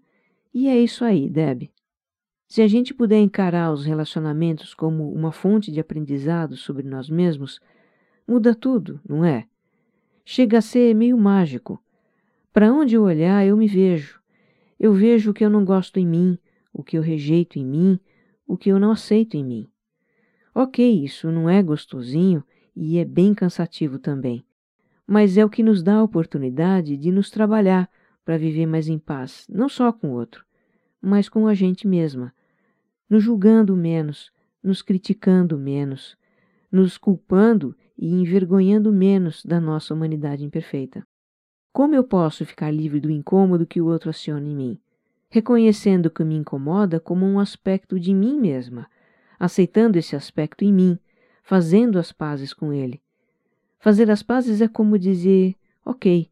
E 0.53 0.69
é 0.69 0.79
isso 0.79 1.05
aí, 1.05 1.29
Deb. 1.29 1.71
Se 2.49 2.63
a 2.63 2.67
gente 2.67 2.93
puder 2.93 3.21
encarar 3.21 3.73
os 3.73 3.85
relacionamentos 3.85 4.75
como 4.75 5.13
uma 5.13 5.31
fonte 5.31 5.71
de 5.71 5.79
aprendizado 5.79 6.57
sobre 6.57 6.83
nós 6.83 7.09
mesmos, 7.09 7.61
muda 8.27 8.55
tudo, 8.55 9.01
não 9.09 9.25
é? 9.25 9.47
Chega 10.25 10.59
a 10.59 10.63
ser 10.63 10.95
meio 10.95 11.17
mágico. 11.17 11.81
Para 12.53 12.73
onde 12.73 12.97
eu 12.97 13.03
olhar, 13.03 13.47
eu 13.47 13.57
me 13.57 13.69
vejo. 13.69 14.21
Eu 14.79 14.93
vejo 14.93 15.31
o 15.31 15.35
que 15.35 15.45
eu 15.45 15.51
não 15.51 15.65
gosto 15.65 15.99
em 15.99 16.07
mim, 16.07 16.37
o 16.73 16.83
que 16.83 16.99
eu 16.99 17.03
rejeito 17.03 17.59
em 17.59 17.65
mim, 17.65 18.01
o 18.47 18.57
que 18.57 18.71
eu 18.71 18.81
não 18.81 18.91
aceito 18.91 19.37
em 19.37 19.45
mim. 19.45 19.69
Ok, 20.53 21.05
isso 21.05 21.31
não 21.31 21.49
é 21.49 21.63
gostosinho 21.63 22.43
e 22.75 22.99
é 22.99 23.05
bem 23.05 23.33
cansativo 23.33 23.99
também, 23.99 24.45
mas 25.07 25.37
é 25.37 25.45
o 25.45 25.51
que 25.51 25.63
nos 25.63 25.83
dá 25.83 25.97
a 25.97 26.03
oportunidade 26.03 26.97
de 26.97 27.13
nos 27.13 27.31
trabalhar 27.31 27.89
para 28.25 28.39
viver 28.39 28.67
mais 28.67 28.89
em 28.89 28.99
paz, 28.99 29.47
não 29.49 29.69
só 29.69 29.93
com 29.93 30.11
o 30.11 30.15
outro, 30.15 30.45
mas 31.01 31.29
com 31.29 31.47
a 31.47 31.55
gente 31.55 31.87
mesma 31.87 32.33
nos 33.11 33.25
julgando 33.25 33.77
menos, 33.77 34.31
nos 34.63 34.81
criticando 34.81 35.59
menos, 35.59 36.17
nos 36.71 36.97
culpando 36.97 37.77
e 37.99 38.09
envergonhando 38.09 38.93
menos 38.93 39.45
da 39.45 39.61
nossa 39.61 39.93
humanidade 39.93 40.45
imperfeita. 40.45 41.05
Como 41.73 41.95
eu 41.95 42.05
posso 42.05 42.47
ficar 42.47 42.71
livre 42.71 43.01
do 43.01 43.11
incômodo 43.11 43.67
que 43.67 43.81
o 43.81 43.87
outro 43.87 44.11
aciona 44.11 44.47
em 44.47 44.55
mim? 44.55 44.79
Reconhecendo 45.29 46.09
que 46.09 46.23
me 46.23 46.37
incomoda 46.37 47.01
como 47.01 47.27
um 47.27 47.41
aspecto 47.41 47.99
de 47.99 48.15
mim 48.15 48.39
mesma, 48.39 48.89
aceitando 49.39 49.99
esse 49.99 50.15
aspecto 50.15 50.65
em 50.65 50.73
mim, 50.73 50.99
fazendo 51.43 51.99
as 51.99 52.13
pazes 52.13 52.55
com 52.55 52.73
ele. 52.73 53.01
Fazer 53.81 54.09
as 54.11 54.23
pazes 54.23 54.61
é 54.61 54.69
como 54.69 54.99
dizer: 54.99 55.57
ok, 55.85 56.29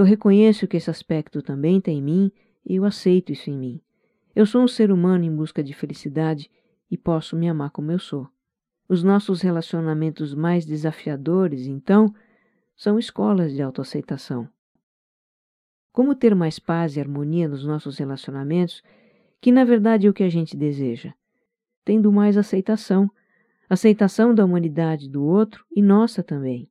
eu 0.00 0.04
reconheço 0.04 0.66
que 0.66 0.78
esse 0.78 0.88
aspecto 0.88 1.42
também 1.42 1.78
tem 1.78 1.98
em 1.98 2.02
mim 2.02 2.32
e 2.64 2.76
eu 2.76 2.86
aceito 2.86 3.32
isso 3.32 3.50
em 3.50 3.58
mim. 3.58 3.80
Eu 4.34 4.46
sou 4.46 4.62
um 4.62 4.68
ser 4.68 4.90
humano 4.90 5.24
em 5.24 5.36
busca 5.36 5.62
de 5.62 5.74
felicidade 5.74 6.50
e 6.90 6.96
posso 6.96 7.36
me 7.36 7.50
amar 7.50 7.68
como 7.70 7.92
eu 7.92 7.98
sou. 7.98 8.26
Os 8.88 9.02
nossos 9.02 9.42
relacionamentos 9.42 10.34
mais 10.34 10.64
desafiadores, 10.64 11.66
então, 11.66 12.14
são 12.74 12.98
escolas 12.98 13.52
de 13.52 13.60
autoaceitação. 13.60 14.48
Como 15.92 16.14
ter 16.14 16.34
mais 16.34 16.58
paz 16.58 16.96
e 16.96 17.00
harmonia 17.00 17.46
nos 17.46 17.66
nossos 17.66 17.98
relacionamentos, 17.98 18.82
que 19.38 19.52
na 19.52 19.64
verdade 19.64 20.06
é 20.06 20.10
o 20.10 20.14
que 20.14 20.22
a 20.22 20.30
gente 20.30 20.56
deseja? 20.56 21.12
Tendo 21.84 22.10
mais 22.10 22.38
aceitação, 22.38 23.10
aceitação 23.68 24.34
da 24.34 24.46
humanidade 24.46 25.10
do 25.10 25.22
outro 25.22 25.62
e 25.70 25.82
nossa 25.82 26.22
também, 26.22 26.70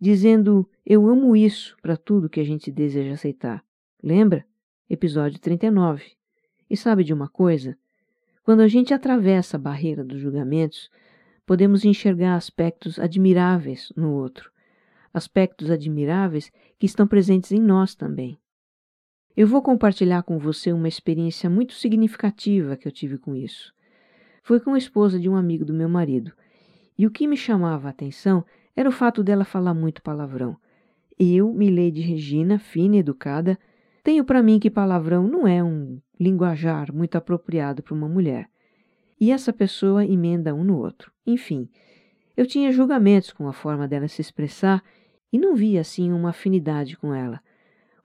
dizendo 0.00 0.68
eu 0.84 1.06
amo 1.08 1.36
isso 1.36 1.76
para 1.82 1.96
tudo 1.96 2.28
que 2.28 2.40
a 2.40 2.44
gente 2.44 2.70
deseja 2.70 3.14
aceitar. 3.14 3.64
Lembra? 4.02 4.44
Episódio 4.88 5.38
39. 5.38 6.04
E 6.70 6.76
sabe 6.76 7.04
de 7.04 7.12
uma 7.12 7.28
coisa? 7.28 7.76
Quando 8.42 8.60
a 8.60 8.68
gente 8.68 8.94
atravessa 8.94 9.56
a 9.56 9.60
barreira 9.60 10.02
dos 10.02 10.20
julgamentos, 10.20 10.90
podemos 11.44 11.84
enxergar 11.84 12.36
aspectos 12.36 12.98
admiráveis 12.98 13.92
no 13.96 14.12
outro, 14.12 14.50
aspectos 15.12 15.70
admiráveis 15.70 16.50
que 16.78 16.86
estão 16.86 17.06
presentes 17.06 17.52
em 17.52 17.60
nós 17.60 17.94
também. 17.94 18.38
Eu 19.36 19.46
vou 19.46 19.62
compartilhar 19.62 20.22
com 20.22 20.38
você 20.38 20.72
uma 20.72 20.88
experiência 20.88 21.48
muito 21.48 21.74
significativa 21.74 22.76
que 22.76 22.88
eu 22.88 22.92
tive 22.92 23.18
com 23.18 23.36
isso. 23.36 23.72
Foi 24.42 24.58
com 24.60 24.74
a 24.74 24.78
esposa 24.78 25.18
de 25.18 25.28
um 25.28 25.36
amigo 25.36 25.64
do 25.64 25.74
meu 25.74 25.88
marido, 25.88 26.32
e 26.98 27.06
o 27.06 27.10
que 27.10 27.26
me 27.26 27.36
chamava 27.36 27.86
a 27.86 27.90
atenção 27.90 28.44
era 28.78 28.88
o 28.88 28.92
fato 28.92 29.24
dela 29.24 29.44
falar 29.44 29.74
muito 29.74 30.00
palavrão. 30.00 30.56
Eu, 31.18 31.52
Milady 31.52 32.00
Regina, 32.00 32.60
fina 32.60 32.94
e 32.94 32.98
educada, 33.00 33.58
tenho 34.04 34.24
para 34.24 34.40
mim 34.40 34.60
que 34.60 34.70
palavrão 34.70 35.26
não 35.26 35.48
é 35.48 35.64
um 35.64 36.00
linguajar 36.18 36.94
muito 36.94 37.18
apropriado 37.18 37.82
para 37.82 37.92
uma 37.92 38.08
mulher. 38.08 38.48
E 39.20 39.32
essa 39.32 39.52
pessoa 39.52 40.04
emenda 40.04 40.54
um 40.54 40.62
no 40.62 40.78
outro. 40.78 41.10
Enfim, 41.26 41.68
eu 42.36 42.46
tinha 42.46 42.70
julgamentos 42.70 43.32
com 43.32 43.48
a 43.48 43.52
forma 43.52 43.88
dela 43.88 44.06
se 44.06 44.20
expressar 44.20 44.80
e 45.32 45.40
não 45.40 45.56
via 45.56 45.80
assim 45.80 46.12
uma 46.12 46.30
afinidade 46.30 46.96
com 46.96 47.12
ela. 47.12 47.40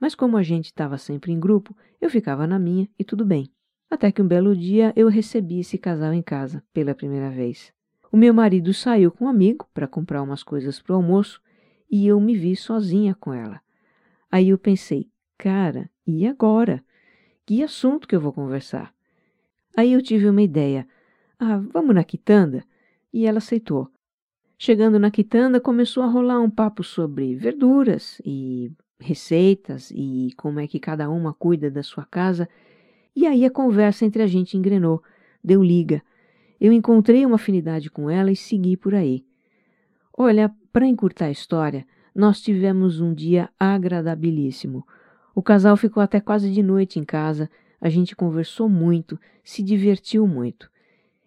Mas 0.00 0.16
como 0.16 0.36
a 0.36 0.42
gente 0.42 0.64
estava 0.64 0.98
sempre 0.98 1.30
em 1.30 1.38
grupo, 1.38 1.72
eu 2.00 2.10
ficava 2.10 2.48
na 2.48 2.58
minha 2.58 2.88
e 2.98 3.04
tudo 3.04 3.24
bem. 3.24 3.48
Até 3.88 4.10
que 4.10 4.20
um 4.20 4.26
belo 4.26 4.56
dia 4.56 4.92
eu 4.96 5.06
recebi 5.06 5.60
esse 5.60 5.78
casal 5.78 6.12
em 6.12 6.20
casa 6.20 6.64
pela 6.72 6.96
primeira 6.96 7.30
vez. 7.30 7.72
O 8.14 8.16
meu 8.16 8.32
marido 8.32 8.72
saiu 8.72 9.10
com 9.10 9.24
um 9.24 9.28
amigo 9.28 9.68
para 9.74 9.88
comprar 9.88 10.22
umas 10.22 10.44
coisas 10.44 10.80
para 10.80 10.92
o 10.92 10.96
almoço 10.96 11.42
e 11.90 12.06
eu 12.06 12.20
me 12.20 12.36
vi 12.36 12.54
sozinha 12.54 13.12
com 13.12 13.34
ela. 13.34 13.60
Aí 14.30 14.50
eu 14.50 14.56
pensei, 14.56 15.10
cara, 15.36 15.90
e 16.06 16.24
agora? 16.24 16.80
Que 17.44 17.60
assunto 17.60 18.06
que 18.06 18.14
eu 18.14 18.20
vou 18.20 18.32
conversar? 18.32 18.94
Aí 19.76 19.94
eu 19.94 20.00
tive 20.00 20.28
uma 20.28 20.42
ideia. 20.42 20.86
Ah, 21.40 21.60
vamos 21.72 21.92
na 21.92 22.04
quitanda? 22.04 22.62
E 23.12 23.26
ela 23.26 23.38
aceitou. 23.38 23.90
Chegando 24.56 24.96
na 24.96 25.10
quitanda, 25.10 25.58
começou 25.58 26.04
a 26.04 26.06
rolar 26.06 26.40
um 26.40 26.48
papo 26.48 26.84
sobre 26.84 27.34
verduras 27.34 28.22
e 28.24 28.70
receitas 29.00 29.90
e 29.92 30.28
como 30.36 30.60
é 30.60 30.68
que 30.68 30.78
cada 30.78 31.10
uma 31.10 31.34
cuida 31.34 31.68
da 31.68 31.82
sua 31.82 32.04
casa. 32.04 32.48
E 33.16 33.26
aí 33.26 33.44
a 33.44 33.50
conversa 33.50 34.04
entre 34.04 34.22
a 34.22 34.28
gente 34.28 34.56
engrenou, 34.56 35.02
deu 35.42 35.64
liga. 35.64 36.00
Eu 36.64 36.72
encontrei 36.72 37.26
uma 37.26 37.34
afinidade 37.34 37.90
com 37.90 38.08
ela 38.08 38.32
e 38.32 38.36
segui 38.36 38.74
por 38.74 38.94
aí. 38.94 39.22
Olha, 40.16 40.50
para 40.72 40.86
encurtar 40.86 41.26
a 41.26 41.30
história, 41.30 41.86
nós 42.14 42.40
tivemos 42.40 43.02
um 43.02 43.12
dia 43.12 43.50
agradabilíssimo. 43.60 44.82
O 45.34 45.42
casal 45.42 45.76
ficou 45.76 46.02
até 46.02 46.20
quase 46.20 46.50
de 46.50 46.62
noite 46.62 46.98
em 46.98 47.04
casa, 47.04 47.50
a 47.78 47.90
gente 47.90 48.16
conversou 48.16 48.66
muito, 48.66 49.20
se 49.44 49.62
divertiu 49.62 50.26
muito. 50.26 50.70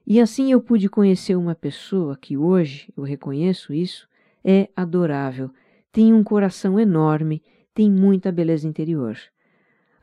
E 0.08 0.20
assim 0.20 0.52
eu 0.52 0.60
pude 0.60 0.90
conhecer 0.90 1.36
uma 1.36 1.54
pessoa 1.54 2.18
que 2.18 2.36
hoje, 2.36 2.92
eu 2.98 3.04
reconheço 3.04 3.72
isso, 3.72 4.10
é 4.44 4.70
adorável, 4.76 5.52
tem 5.92 6.16
um 6.16 6.24
coração 6.24 6.80
enorme, 6.80 7.44
tem 7.76 7.92
muita 7.92 8.32
beleza 8.32 8.68
interior. 8.68 9.16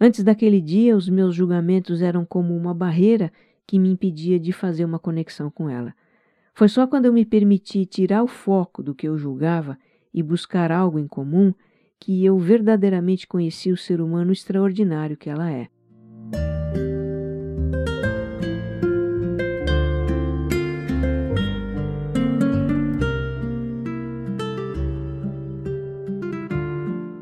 Antes 0.00 0.22
daquele 0.22 0.60
dia, 0.60 0.96
os 0.96 1.08
meus 1.08 1.34
julgamentos 1.34 2.02
eram 2.02 2.24
como 2.24 2.56
uma 2.56 2.72
barreira 2.72 3.32
que 3.66 3.78
me 3.78 3.88
impedia 3.88 4.38
de 4.38 4.52
fazer 4.52 4.84
uma 4.84 4.98
conexão 4.98 5.50
com 5.50 5.68
ela. 5.68 5.94
Foi 6.54 6.68
só 6.68 6.86
quando 6.86 7.06
eu 7.06 7.12
me 7.12 7.24
permiti 7.24 7.84
tirar 7.84 8.22
o 8.22 8.28
foco 8.28 8.82
do 8.82 8.94
que 8.94 9.08
eu 9.08 9.18
julgava 9.18 9.76
e 10.12 10.22
buscar 10.22 10.70
algo 10.70 10.98
em 10.98 11.08
comum 11.08 11.52
que 11.98 12.24
eu 12.24 12.38
verdadeiramente 12.38 13.26
conheci 13.26 13.72
o 13.72 13.76
ser 13.76 14.00
humano 14.00 14.30
extraordinário 14.30 15.16
que 15.16 15.30
ela 15.30 15.50
é. 15.50 15.68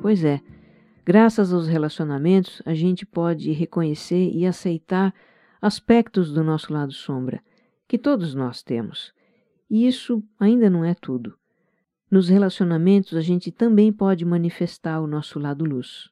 Pois 0.02 0.24
é, 0.24 0.40
graças 1.06 1.54
aos 1.54 1.66
relacionamentos, 1.66 2.60
a 2.66 2.74
gente 2.74 3.06
pode 3.06 3.50
reconhecer 3.52 4.30
e 4.30 4.44
aceitar 4.44 5.14
aspectos 5.62 6.32
do 6.32 6.42
nosso 6.42 6.72
lado 6.72 6.92
sombra, 6.92 7.40
que 7.86 7.96
todos 7.96 8.34
nós 8.34 8.64
temos. 8.64 9.14
E 9.70 9.86
isso 9.86 10.22
ainda 10.38 10.68
não 10.68 10.84
é 10.84 10.92
tudo. 10.92 11.38
Nos 12.10 12.28
relacionamentos, 12.28 13.16
a 13.16 13.20
gente 13.20 13.52
também 13.52 13.92
pode 13.92 14.24
manifestar 14.24 15.00
o 15.00 15.06
nosso 15.06 15.38
lado 15.38 15.64
luz. 15.64 16.10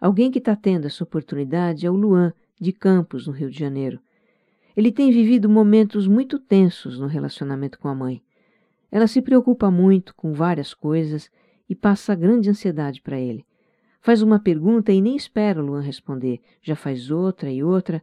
Alguém 0.00 0.30
que 0.30 0.38
está 0.38 0.54
tendo 0.54 0.86
essa 0.86 1.04
oportunidade 1.04 1.86
é 1.86 1.90
o 1.90 1.94
Luan, 1.94 2.34
de 2.60 2.72
Campos, 2.72 3.26
no 3.26 3.32
Rio 3.32 3.50
de 3.50 3.58
Janeiro. 3.58 4.00
Ele 4.76 4.90
tem 4.90 5.12
vivido 5.12 5.48
momentos 5.48 6.08
muito 6.08 6.38
tensos 6.38 6.98
no 6.98 7.06
relacionamento 7.06 7.78
com 7.78 7.88
a 7.88 7.94
mãe. 7.94 8.20
Ela 8.90 9.06
se 9.06 9.22
preocupa 9.22 9.70
muito 9.70 10.14
com 10.14 10.34
várias 10.34 10.74
coisas 10.74 11.30
e 11.68 11.74
passa 11.74 12.14
grande 12.14 12.50
ansiedade 12.50 13.00
para 13.00 13.18
ele. 13.18 13.46
Faz 14.00 14.20
uma 14.20 14.38
pergunta 14.38 14.92
e 14.92 15.00
nem 15.00 15.16
espera 15.16 15.62
o 15.62 15.64
Luan 15.64 15.80
responder, 15.80 16.40
já 16.60 16.76
faz 16.76 17.10
outra 17.10 17.50
e 17.50 17.62
outra. 17.62 18.02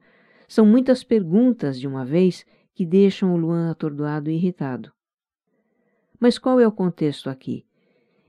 São 0.51 0.65
muitas 0.65 1.01
perguntas 1.01 1.79
de 1.79 1.87
uma 1.87 2.03
vez 2.03 2.45
que 2.73 2.85
deixam 2.85 3.33
o 3.33 3.37
Luan 3.37 3.71
atordoado 3.71 4.29
e 4.29 4.33
irritado. 4.33 4.91
Mas 6.19 6.37
qual 6.37 6.59
é 6.59 6.67
o 6.67 6.71
contexto 6.73 7.29
aqui? 7.29 7.65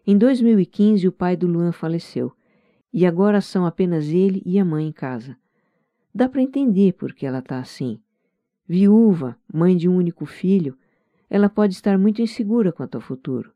Em 0.07 0.17
2015, 0.17 1.09
o 1.09 1.11
pai 1.11 1.37
do 1.37 1.49
Luan 1.49 1.73
faleceu, 1.73 2.33
e 2.93 3.05
agora 3.05 3.41
são 3.41 3.67
apenas 3.67 4.07
ele 4.07 4.41
e 4.47 4.57
a 4.57 4.65
mãe 4.65 4.87
em 4.87 4.93
casa. 4.93 5.37
Dá 6.15 6.29
para 6.29 6.41
entender 6.41 6.93
por 6.93 7.13
que 7.13 7.27
ela 7.27 7.41
está 7.41 7.59
assim. 7.59 8.01
Viúva, 8.69 9.37
mãe 9.53 9.77
de 9.77 9.89
um 9.89 9.97
único 9.97 10.25
filho, 10.25 10.79
ela 11.29 11.49
pode 11.49 11.75
estar 11.75 11.99
muito 11.99 12.23
insegura 12.23 12.71
quanto 12.71 12.95
ao 12.95 13.01
futuro. 13.01 13.53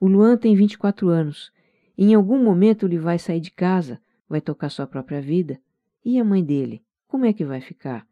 O 0.00 0.08
Luan 0.08 0.38
tem 0.38 0.56
24 0.56 1.10
anos. 1.10 1.52
E 1.94 2.06
em 2.06 2.14
algum 2.14 2.42
momento 2.42 2.86
ele 2.86 2.96
vai 2.96 3.18
sair 3.18 3.40
de 3.40 3.50
casa, 3.50 4.00
vai 4.26 4.40
tocar 4.40 4.70
sua 4.70 4.86
própria 4.86 5.20
vida. 5.20 5.60
E 6.02 6.18
a 6.18 6.24
mãe 6.24 6.42
dele? 6.42 6.82
Como 7.08 7.24
é 7.24 7.32
que 7.32 7.42
vai 7.42 7.62
ficar? 7.62 8.06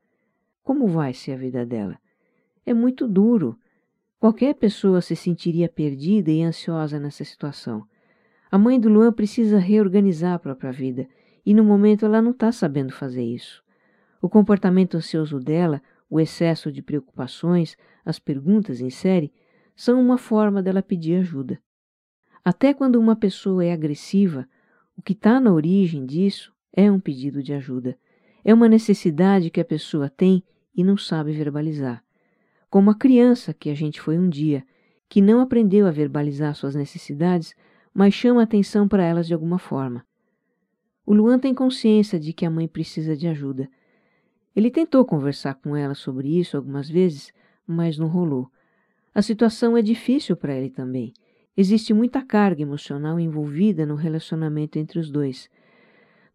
Como 0.63 0.89
vai 0.89 1.13
ser 1.13 1.33
a 1.33 1.37
vida 1.37 1.67
dela? 1.67 1.99
É 2.65 2.73
muito 2.73 3.07
duro. 3.07 3.59
Qualquer 4.19 4.55
pessoa 4.55 5.03
se 5.03 5.15
sentiria 5.15 5.69
perdida 5.69 6.31
e 6.31 6.43
ansiosa 6.43 6.99
nessa 6.99 7.23
situação. 7.23 7.87
A 8.51 8.57
mãe 8.57 8.81
do 8.81 8.89
Luan 8.89 9.13
precisa 9.13 9.59
reorganizar 9.59 10.33
a 10.33 10.39
própria 10.39 10.73
vida 10.73 11.07
e 11.45 11.53
no 11.53 11.63
momento 11.63 12.07
ela 12.07 12.23
não 12.23 12.31
está 12.31 12.51
sabendo 12.51 12.91
fazer 12.91 13.23
isso. 13.23 13.63
O 14.23 14.31
comportamento 14.31 14.97
ansioso 14.97 15.39
dela, 15.39 15.83
o 16.09 16.19
excesso 16.19 16.73
de 16.73 16.81
preocupações, 16.81 17.77
as 18.03 18.19
perguntas 18.19 18.81
em 18.81 18.89
série, 18.89 19.31
são 19.77 20.01
uma 20.01 20.17
forma 20.17 20.63
dela 20.63 20.83
pedir 20.83 21.17
ajuda. 21.17 21.61
Até 22.43 22.73
quando 22.73 22.97
uma 22.97 23.15
pessoa 23.15 23.63
é 23.63 23.75
agressiva, 23.75 24.49
o 24.97 25.03
que 25.03 25.13
está 25.13 25.39
na 25.39 25.53
origem 25.53 26.07
disso 26.07 26.51
é 26.73 26.91
um 26.91 26.99
pedido 26.99 27.43
de 27.43 27.53
ajuda. 27.53 27.99
É 28.49 28.55
uma 28.55 28.69
necessidade 28.69 29.51
que 29.51 29.61
a 29.61 29.65
pessoa 29.65 30.09
tem 30.09 30.41
e 30.73 30.85
não 30.85 30.97
sabe 30.97 31.33
verbalizar. 31.33 32.01
Como 32.71 32.93
a 32.93 32.95
criança 32.95 33.53
que 33.53 33.69
a 33.69 33.75
gente 33.75 34.01
foi 34.01 34.17
um 34.17 34.29
dia, 34.29 34.63
que 35.09 35.21
não 35.21 35.41
aprendeu 35.41 35.85
a 35.85 35.91
verbalizar 35.91 36.55
suas 36.55 36.77
necessidades, 36.77 37.57
mas 37.93 38.15
chama 38.15 38.45
atenção 38.45 38.87
para 38.87 39.03
elas 39.03 39.27
de 39.27 39.35
alguma 39.35 39.59
forma. 39.59 40.07
O 41.05 41.13
Luan 41.13 41.41
tem 41.41 41.53
consciência 41.53 42.21
de 42.21 42.33
que 42.33 42.47
a 42.47 42.51
mãe 42.51 42.69
precisa 42.69 43.17
de 43.17 43.27
ajuda. 43.27 43.69
Ele 44.55 44.71
tentou 44.71 45.05
conversar 45.05 45.55
com 45.55 45.75
ela 45.75 45.97
sobre 45.97 46.39
isso 46.39 46.57
algumas 46.57 46.89
vezes, 46.89 47.33
mas 47.67 47.99
não 47.99 48.07
rolou. 48.07 48.49
A 49.13 49.23
situação 49.23 49.77
é 49.77 49.83
difícil 49.83 50.37
para 50.37 50.55
ele 50.55 50.71
também. 50.71 51.13
Existe 51.57 51.93
muita 51.93 52.23
carga 52.23 52.63
emocional 52.63 53.19
envolvida 53.19 53.85
no 53.85 53.97
relacionamento 53.97 54.79
entre 54.79 55.01
os 55.01 55.11
dois. 55.11 55.51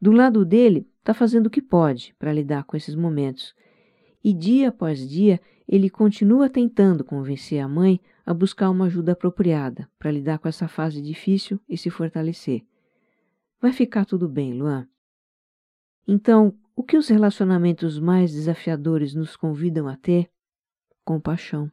Do 0.01 0.11
lado 0.11 0.43
dele, 0.43 0.89
está 0.99 1.13
fazendo 1.13 1.45
o 1.45 1.49
que 1.49 1.61
pode 1.61 2.15
para 2.17 2.33
lidar 2.33 2.63
com 2.63 2.75
esses 2.75 2.95
momentos. 2.95 3.53
E 4.23 4.33
dia 4.33 4.69
após 4.69 5.07
dia, 5.07 5.39
ele 5.67 5.89
continua 5.89 6.49
tentando 6.49 7.03
convencer 7.03 7.59
a 7.59 7.67
mãe 7.67 8.01
a 8.25 8.33
buscar 8.33 8.69
uma 8.69 8.85
ajuda 8.85 9.11
apropriada 9.11 9.87
para 9.99 10.11
lidar 10.11 10.39
com 10.39 10.47
essa 10.47 10.67
fase 10.67 11.01
difícil 11.01 11.59
e 11.69 11.77
se 11.77 11.89
fortalecer. 11.89 12.65
Vai 13.61 13.71
ficar 13.71 14.05
tudo 14.05 14.27
bem, 14.27 14.53
Luan. 14.53 14.87
Então, 16.07 16.57
o 16.75 16.83
que 16.83 16.97
os 16.97 17.07
relacionamentos 17.07 17.99
mais 17.99 18.33
desafiadores 18.33 19.13
nos 19.13 19.35
convidam 19.35 19.87
a 19.87 19.95
ter? 19.95 20.31
Compaixão. 21.05 21.69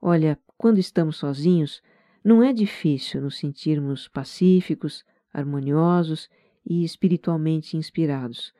Olha, 0.00 0.38
quando 0.56 0.78
estamos 0.78 1.16
sozinhos, 1.16 1.82
não 2.22 2.42
é 2.42 2.52
difícil 2.52 3.20
nos 3.20 3.36
sentirmos 3.36 4.06
pacíficos, 4.06 5.04
harmoniosos 5.36 6.30
e 6.64 6.82
espiritualmente 6.82 7.76
inspirados. 7.76 8.54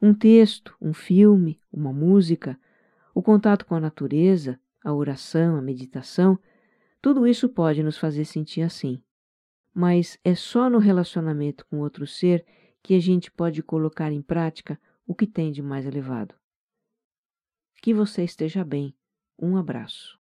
Um 0.00 0.14
texto, 0.14 0.76
um 0.80 0.94
filme, 0.94 1.60
uma 1.72 1.92
música, 1.92 2.58
o 3.14 3.22
contato 3.22 3.66
com 3.66 3.74
a 3.74 3.80
natureza, 3.80 4.58
a 4.84 4.92
oração, 4.92 5.56
a 5.56 5.62
meditação, 5.62 6.38
tudo 7.02 7.26
isso 7.26 7.48
pode 7.48 7.82
nos 7.82 7.98
fazer 7.98 8.24
sentir 8.24 8.62
assim. 8.62 9.02
Mas 9.74 10.18
é 10.22 10.34
só 10.34 10.70
no 10.70 10.78
relacionamento 10.78 11.66
com 11.66 11.80
outro 11.80 12.06
ser 12.06 12.46
que 12.82 12.94
a 12.94 13.00
gente 13.00 13.30
pode 13.30 13.62
colocar 13.62 14.12
em 14.12 14.22
prática 14.22 14.80
o 15.06 15.14
que 15.14 15.26
tem 15.26 15.50
de 15.50 15.62
mais 15.62 15.84
elevado. 15.84 16.34
Que 17.82 17.92
você 17.92 18.22
esteja 18.22 18.64
bem. 18.64 18.94
Um 19.38 19.56
abraço. 19.56 20.23